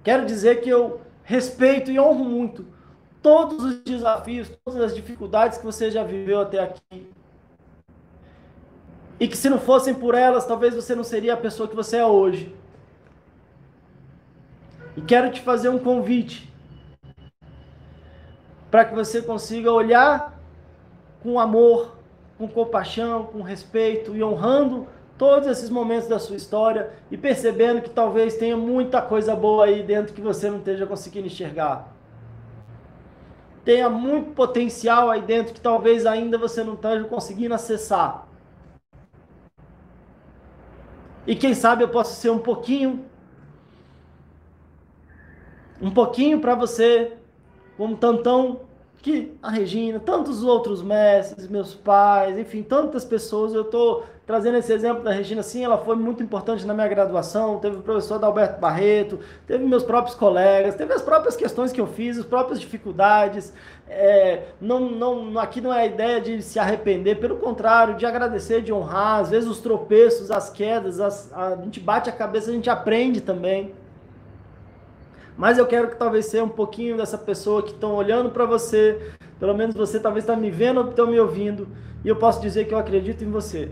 [0.04, 2.66] Quero dizer que eu respeito e honro muito
[3.22, 7.10] todos os desafios, todas as dificuldades que você já viveu até aqui.
[9.20, 11.98] E que se não fossem por elas, talvez você não seria a pessoa que você
[11.98, 12.56] é hoje.
[14.96, 16.54] E quero te fazer um convite
[18.70, 20.40] para que você consiga olhar
[21.24, 21.98] com amor,
[22.38, 24.88] com compaixão, com respeito e honrando
[25.18, 29.82] todos esses momentos da sua história e percebendo que talvez tenha muita coisa boa aí
[29.82, 31.94] dentro que você não esteja conseguindo enxergar.
[33.64, 38.28] Tenha muito potencial aí dentro que talvez ainda você não esteja conseguindo acessar.
[41.26, 43.06] E quem sabe eu posso ser um pouquinho
[45.82, 47.18] um pouquinho para você
[47.78, 48.62] como tantão
[49.02, 54.74] que a Regina, tantos outros mestres, meus pais, enfim, tantas pessoas, eu estou trazendo esse
[54.74, 58.60] exemplo da Regina, sim, ela foi muito importante na minha graduação, teve o professor Adalberto
[58.60, 63.54] Barreto, teve meus próprios colegas, teve as próprias questões que eu fiz, as próprias dificuldades,
[63.88, 68.62] é, não, não, aqui não é a ideia de se arrepender, pelo contrário, de agradecer,
[68.62, 72.50] de honrar, às vezes os tropeços, as quedas, as, a, a gente bate a cabeça,
[72.50, 73.74] a gente aprende também,
[75.38, 79.12] mas eu quero que talvez seja um pouquinho dessa pessoa que estão olhando para você,
[79.40, 81.68] pelo menos você talvez está me vendo ou estão me ouvindo,
[82.04, 83.70] e eu posso dizer que eu acredito em você.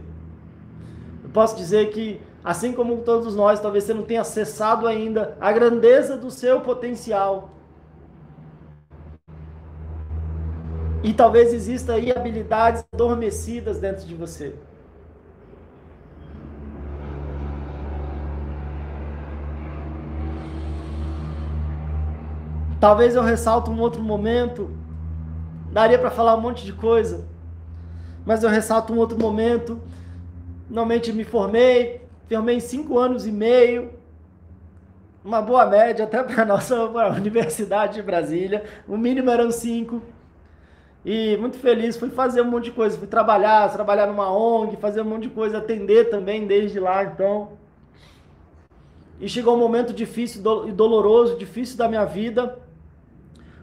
[1.33, 6.15] Posso dizer que, assim como todos nós, talvez você não tenha acessado ainda a grandeza
[6.15, 7.49] do seu potencial.
[11.03, 14.55] E talvez exista aí habilidades adormecidas dentro de você.
[22.79, 24.69] Talvez eu ressalte um outro momento.
[25.71, 27.25] Daria para falar um monte de coisa.
[28.25, 29.81] Mas eu ressalto um outro momento.
[30.67, 32.01] Finalmente me formei.
[32.27, 33.93] Formei em cinco anos e meio.
[35.23, 36.85] Uma boa média até para a nossa
[37.15, 38.63] Universidade de Brasília.
[38.87, 40.01] O mínimo eram cinco.
[41.05, 45.01] E muito feliz, fui fazer um monte de coisa, fui trabalhar, trabalhar numa ONG, fazer
[45.01, 47.57] um monte de coisa, atender também desde lá, então.
[49.19, 52.57] E chegou um momento difícil e doloroso, difícil da minha vida,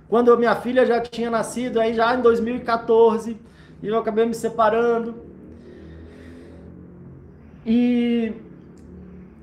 [0.07, 3.41] quando minha filha já tinha nascido, aí já em 2014,
[3.83, 5.30] e eu acabei me separando.
[7.65, 8.33] E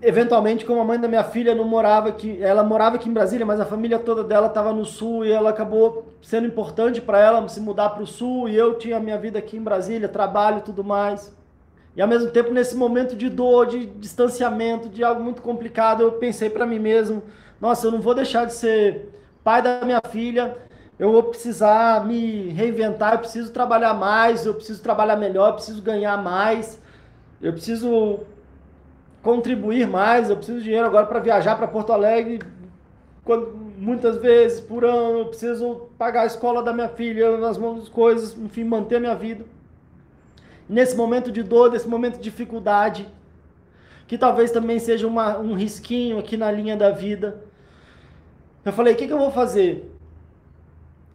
[0.01, 3.45] eventualmente, como a mãe da minha filha não morava aqui, ela morava aqui em Brasília,
[3.45, 7.47] mas a família toda dela estava no sul e ela acabou sendo importante para ela
[7.47, 10.84] se mudar para o sul e eu tinha minha vida aqui em Brasília, trabalho tudo
[10.84, 11.36] mais.
[11.95, 16.11] E ao mesmo tempo, nesse momento de dor, de distanciamento, de algo muito complicado, eu
[16.13, 17.24] pensei para mim mesmo:
[17.59, 19.09] nossa, eu não vou deixar de ser
[19.43, 20.55] pai da minha filha,
[20.99, 25.82] eu vou precisar me reinventar, eu preciso trabalhar mais, eu preciso trabalhar melhor, eu preciso
[25.82, 26.80] ganhar mais,
[27.41, 28.21] eu preciso
[29.21, 32.39] contribuir mais, eu preciso de dinheiro agora para viajar para Porto Alegre
[33.23, 37.89] quando, muitas vezes por ano, eu preciso pagar a escola da minha filha, as mãos
[37.89, 39.45] coisas, enfim, manter minha vida.
[40.67, 43.07] Nesse momento de dor, nesse momento de dificuldade,
[44.07, 47.43] que talvez também seja uma, um risquinho aqui na linha da vida,
[48.63, 49.91] eu falei, o que, que eu vou fazer?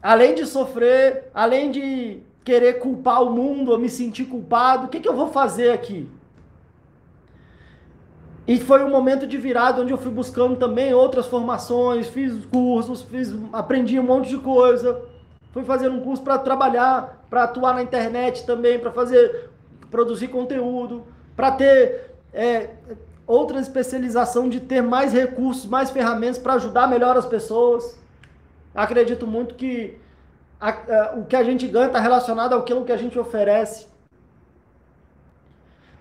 [0.02, 5.00] Além de sofrer, além de querer culpar o mundo, ou me sentir culpado, o que,
[5.00, 6.08] que eu vou fazer aqui?
[8.46, 13.02] E foi um momento de virada onde eu fui buscando também outras formações, fiz cursos,
[13.02, 15.00] fiz, aprendi um monte de coisa.
[15.52, 19.50] Fui fazendo um curso para trabalhar, para atuar na internet também, para fazer,
[19.90, 21.04] produzir conteúdo,
[21.36, 22.70] para ter é,
[23.26, 27.96] outra especialização de ter mais recursos, mais ferramentas para ajudar melhor as pessoas.
[28.74, 29.98] Acredito muito que
[30.62, 33.88] a, a, o que a gente ganha está relacionado ao que a gente oferece.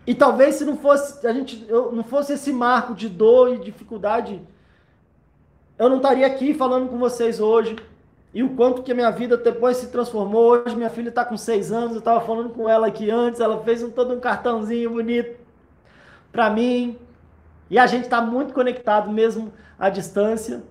[0.05, 3.57] E talvez se não fosse a gente, eu, não fosse esse marco de dor e
[3.57, 4.39] dificuldade,
[5.80, 7.76] eu não estaria aqui falando com vocês hoje.
[8.34, 10.51] E o quanto que a minha vida depois se transformou.
[10.51, 13.62] Hoje minha filha está com seis anos, eu estava falando com ela aqui antes, ela
[13.64, 15.39] fez um, todo um cartãozinho bonito
[16.32, 16.99] para mim.
[17.68, 20.62] E a gente está muito conectado mesmo à distância.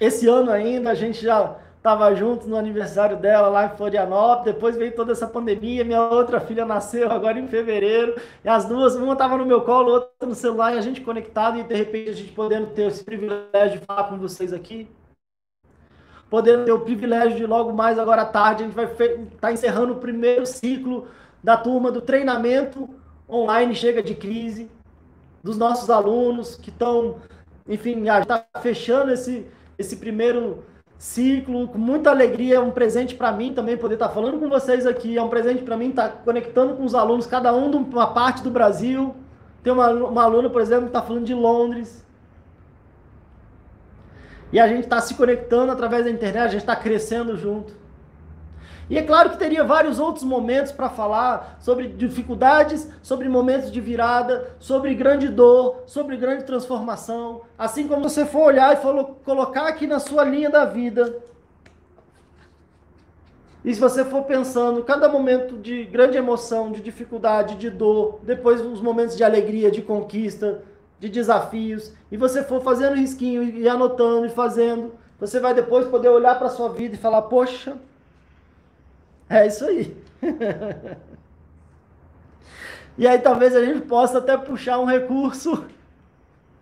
[0.00, 1.56] Esse ano ainda a gente já
[1.88, 4.54] estava junto no aniversário dela lá em Florianópolis.
[4.54, 5.84] Depois veio toda essa pandemia.
[5.84, 8.20] Minha outra filha nasceu agora em fevereiro.
[8.44, 11.58] E as duas, uma estava no meu colo, outra no celular, e a gente conectado.
[11.58, 14.86] E de repente a gente podendo ter esse privilégio de falar com vocês aqui.
[16.28, 19.52] Podendo ter o privilégio de logo mais agora à tarde, a gente vai estar tá
[19.52, 21.08] encerrando o primeiro ciclo
[21.42, 22.86] da turma do treinamento
[23.26, 24.70] online Chega de Crise
[25.42, 27.16] dos nossos alunos que estão,
[27.66, 29.46] enfim, já está fechando esse,
[29.78, 30.62] esse primeiro
[30.98, 32.56] ciclo com muita alegria.
[32.56, 35.16] É um presente para mim também poder estar tá falando com vocês aqui.
[35.16, 38.12] É um presente para mim estar tá conectando com os alunos, cada um de uma
[38.12, 39.14] parte do Brasil.
[39.62, 42.04] Tem uma, uma aluna, por exemplo, que está falando de Londres.
[44.52, 47.77] E a gente está se conectando através da internet, a gente está crescendo junto.
[48.90, 53.80] E é claro que teria vários outros momentos para falar sobre dificuldades, sobre momentos de
[53.80, 57.42] virada, sobre grande dor, sobre grande transformação.
[57.58, 61.18] Assim como você for olhar e for colocar aqui na sua linha da vida.
[63.62, 68.60] E se você for pensando, cada momento de grande emoção, de dificuldade, de dor, depois
[68.62, 70.62] os momentos de alegria, de conquista,
[70.98, 76.08] de desafios, e você for fazendo risquinho e anotando e fazendo, você vai depois poder
[76.08, 77.76] olhar para sua vida e falar: Poxa,
[79.28, 79.96] é isso aí.
[82.96, 85.66] e aí talvez a gente possa até puxar um recurso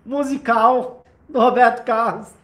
[0.04, 2.34] musical do Roberto Carlos.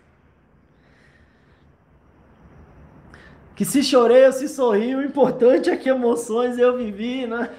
[3.54, 7.50] Que se chorei ou se sorri, o importante é que emoções eu vivi, né?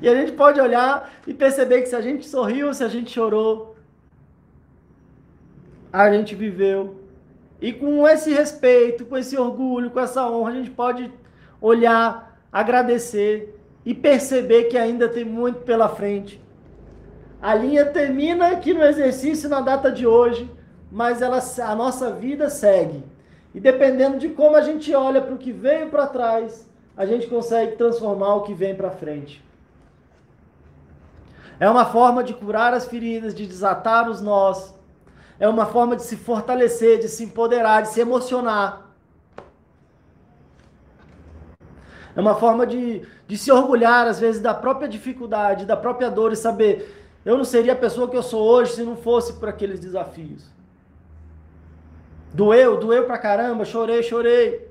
[0.00, 3.10] e a gente pode olhar e perceber que se a gente sorriu, se a gente
[3.10, 3.76] chorou,
[5.92, 6.97] a gente viveu.
[7.60, 11.12] E com esse respeito, com esse orgulho, com essa honra, a gente pode
[11.60, 16.40] olhar, agradecer e perceber que ainda tem muito pela frente.
[17.40, 20.50] A linha termina aqui no exercício na data de hoje,
[20.90, 23.04] mas ela, a nossa vida segue.
[23.54, 27.26] E dependendo de como a gente olha para o que veio para trás, a gente
[27.26, 29.44] consegue transformar o que vem para frente.
[31.60, 34.74] É uma forma de curar as feridas, de desatar os nós.
[35.40, 38.88] É uma forma de se fortalecer, de se empoderar, de se emocionar.
[42.16, 46.32] É uma forma de, de se orgulhar, às vezes, da própria dificuldade, da própria dor
[46.32, 49.48] e saber: eu não seria a pessoa que eu sou hoje se não fosse por
[49.48, 50.44] aqueles desafios.
[52.32, 54.68] Doeu, doeu pra caramba, chorei, chorei.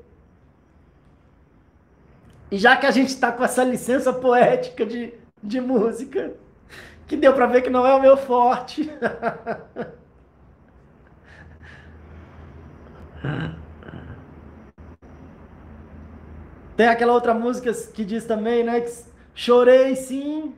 [2.51, 6.33] E já que a gente está com essa licença poética de, de música,
[7.05, 8.89] que deu para ver que não é o meu forte.
[16.75, 18.81] Tem aquela outra música que diz também, né?
[18.81, 18.91] Que
[19.33, 20.53] chorei sim,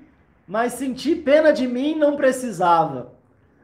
[0.46, 3.14] mas senti pena de mim, não precisava.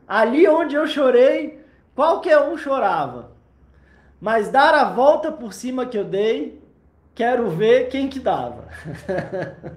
[0.07, 1.59] Ali onde eu chorei,
[1.93, 3.31] qualquer um chorava.
[4.21, 6.61] Mas dar a volta por cima que eu dei,
[7.13, 8.67] quero ver quem que dava.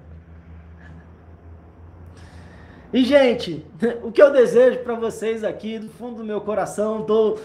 [2.93, 3.67] e gente,
[4.03, 7.39] o que eu desejo para vocês aqui do fundo do meu coração, tô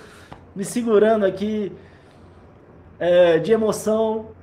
[0.55, 1.71] me segurando aqui
[2.99, 4.33] é, de emoção,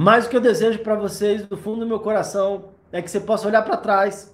[0.00, 3.18] Mas o que eu desejo para vocês, do fundo do meu coração, é que você
[3.18, 4.32] possa olhar para trás,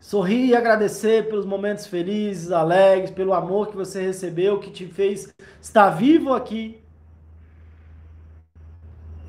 [0.00, 5.34] sorrir e agradecer pelos momentos felizes, alegres, pelo amor que você recebeu, que te fez
[5.60, 6.82] estar vivo aqui.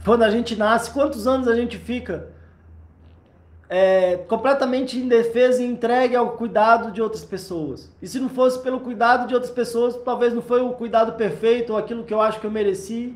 [0.05, 2.31] Quando a gente nasce, quantos anos a gente fica
[3.69, 7.89] é, completamente indefesa e entregue ao cuidado de outras pessoas?
[8.01, 11.71] E se não fosse pelo cuidado de outras pessoas, talvez não foi o cuidado perfeito
[11.71, 13.15] ou aquilo que eu acho que eu mereci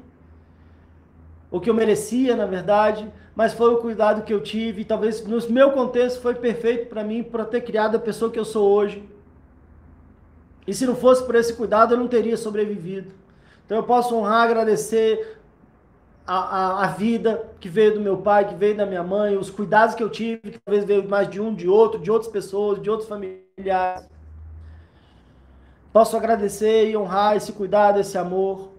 [1.54, 5.24] o que eu merecia, na verdade, mas foi o cuidado que eu tive, e talvez
[5.24, 8.72] no meu contexto foi perfeito para mim, para ter criado a pessoa que eu sou
[8.72, 9.08] hoje.
[10.66, 13.12] E se não fosse por esse cuidado, eu não teria sobrevivido.
[13.64, 15.38] Então eu posso honrar, agradecer
[16.26, 19.50] a, a, a, vida que veio do meu pai, que veio da minha mãe, os
[19.50, 22.82] cuidados que eu tive, que talvez veio mais de um, de outro, de outras pessoas,
[22.82, 24.08] de outros familiares.
[25.92, 28.72] Posso agradecer e honrar esse cuidado, esse amor.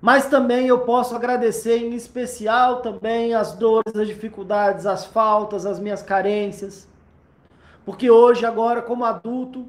[0.00, 5.80] Mas também eu posso agradecer em especial também as dores, as dificuldades, as faltas, as
[5.80, 6.88] minhas carências.
[7.84, 9.66] Porque hoje, agora, como adulto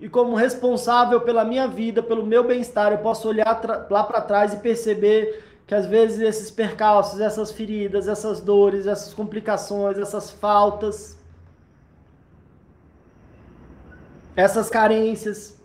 [0.00, 4.52] e como responsável pela minha vida, pelo meu bem-estar, eu posso olhar lá para trás
[4.52, 11.16] e perceber que às vezes esses percalços, essas feridas, essas dores, essas complicações, essas faltas,
[14.36, 15.58] essas carências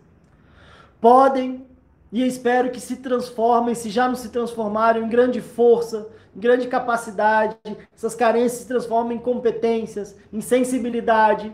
[0.99, 1.67] podem
[2.11, 6.67] e espero que se transformem, se já não se transformaram, em grande força, em grande
[6.67, 7.57] capacidade,
[7.95, 11.51] essas carências se transformem em competências, em sensibilidade,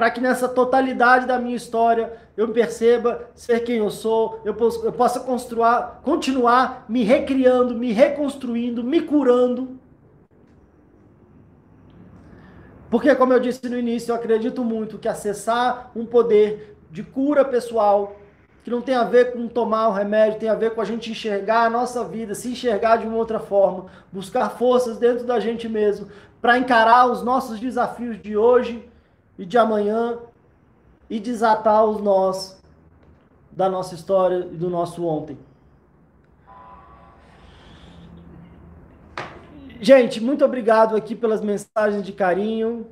[0.00, 4.82] para que nessa totalidade da minha história eu perceba ser quem eu sou, eu, posso,
[4.82, 9.78] eu possa construir, continuar me recriando, me reconstruindo, me curando.
[12.88, 17.44] Porque, como eu disse no início, eu acredito muito que acessar um poder de cura
[17.44, 18.16] pessoal,
[18.64, 21.10] que não tem a ver com tomar o remédio, tem a ver com a gente
[21.10, 25.68] enxergar a nossa vida, se enxergar de uma outra forma, buscar forças dentro da gente
[25.68, 26.08] mesmo,
[26.40, 28.89] para encarar os nossos desafios de hoje
[29.40, 30.18] e de amanhã
[31.08, 32.62] e desatar os nós
[33.50, 35.38] da nossa história e do nosso ontem.
[39.80, 42.86] Gente, muito obrigado aqui pelas mensagens de carinho.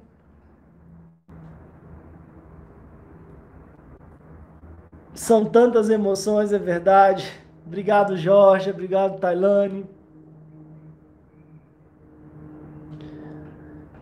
[5.12, 7.30] São tantas emoções, é verdade.
[7.66, 8.70] Obrigado, Jorge.
[8.70, 9.84] Obrigado, Tailane.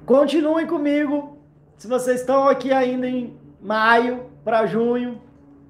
[0.05, 1.36] Continuem comigo.
[1.77, 5.21] Se vocês estão aqui ainda em maio para junho,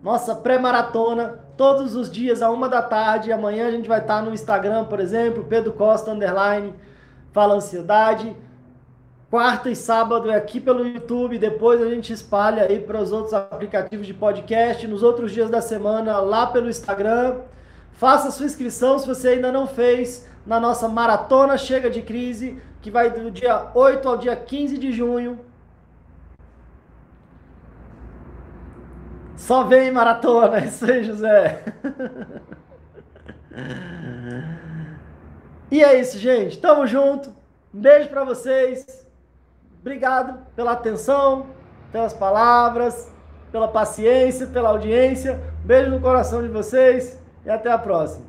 [0.03, 3.33] nossa pré-maratona, todos os dias a uma da tarde.
[3.33, 6.73] Amanhã a gente vai estar no Instagram, por exemplo, Pedro Costa underline
[7.33, 8.37] fala ansiedade.
[9.29, 13.35] Quarta e sábado é aqui pelo YouTube, depois a gente espalha aí para os outros
[13.35, 17.41] aplicativos de podcast, nos outros dias da semana lá pelo Instagram.
[17.93, 22.91] Faça sua inscrição se você ainda não fez na nossa maratona Chega de Crise, que
[22.91, 25.41] vai do dia 8 ao dia 15 de junho.
[29.47, 31.63] Só vem maratona, isso aí, José.
[35.71, 36.59] E é isso, gente.
[36.59, 37.31] Tamo junto.
[37.73, 39.07] Um beijo para vocês.
[39.81, 41.47] Obrigado pela atenção,
[41.93, 43.09] pelas palavras,
[43.53, 45.41] pela paciência, pela audiência.
[45.65, 48.27] Beijo no coração de vocês e até a próxima.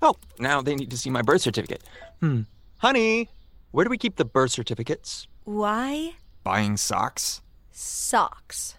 [0.00, 1.82] Oh, now they need to see my birth certificate.
[2.22, 2.44] Hmm.
[2.78, 3.28] Honey,
[3.70, 5.28] where do we keep the birth certificates?
[5.44, 7.42] Why Buying socks?
[7.70, 8.77] socks?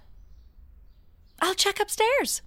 [1.42, 2.42] I'll check upstairs.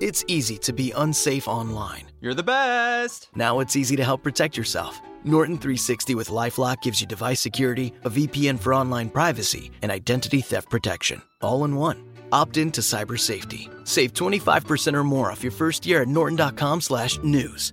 [0.00, 2.04] It's easy to be unsafe online.
[2.20, 3.28] You're the best!
[3.34, 5.00] Now it's easy to help protect yourself.
[5.24, 10.40] Norton 360 with Lifelock gives you device security, a VPN for online privacy, and identity
[10.40, 11.20] theft protection.
[11.42, 12.04] All in one.
[12.30, 13.68] Opt in to cyber safety.
[13.84, 17.72] Save 25% or more off your first year at norton.com slash news.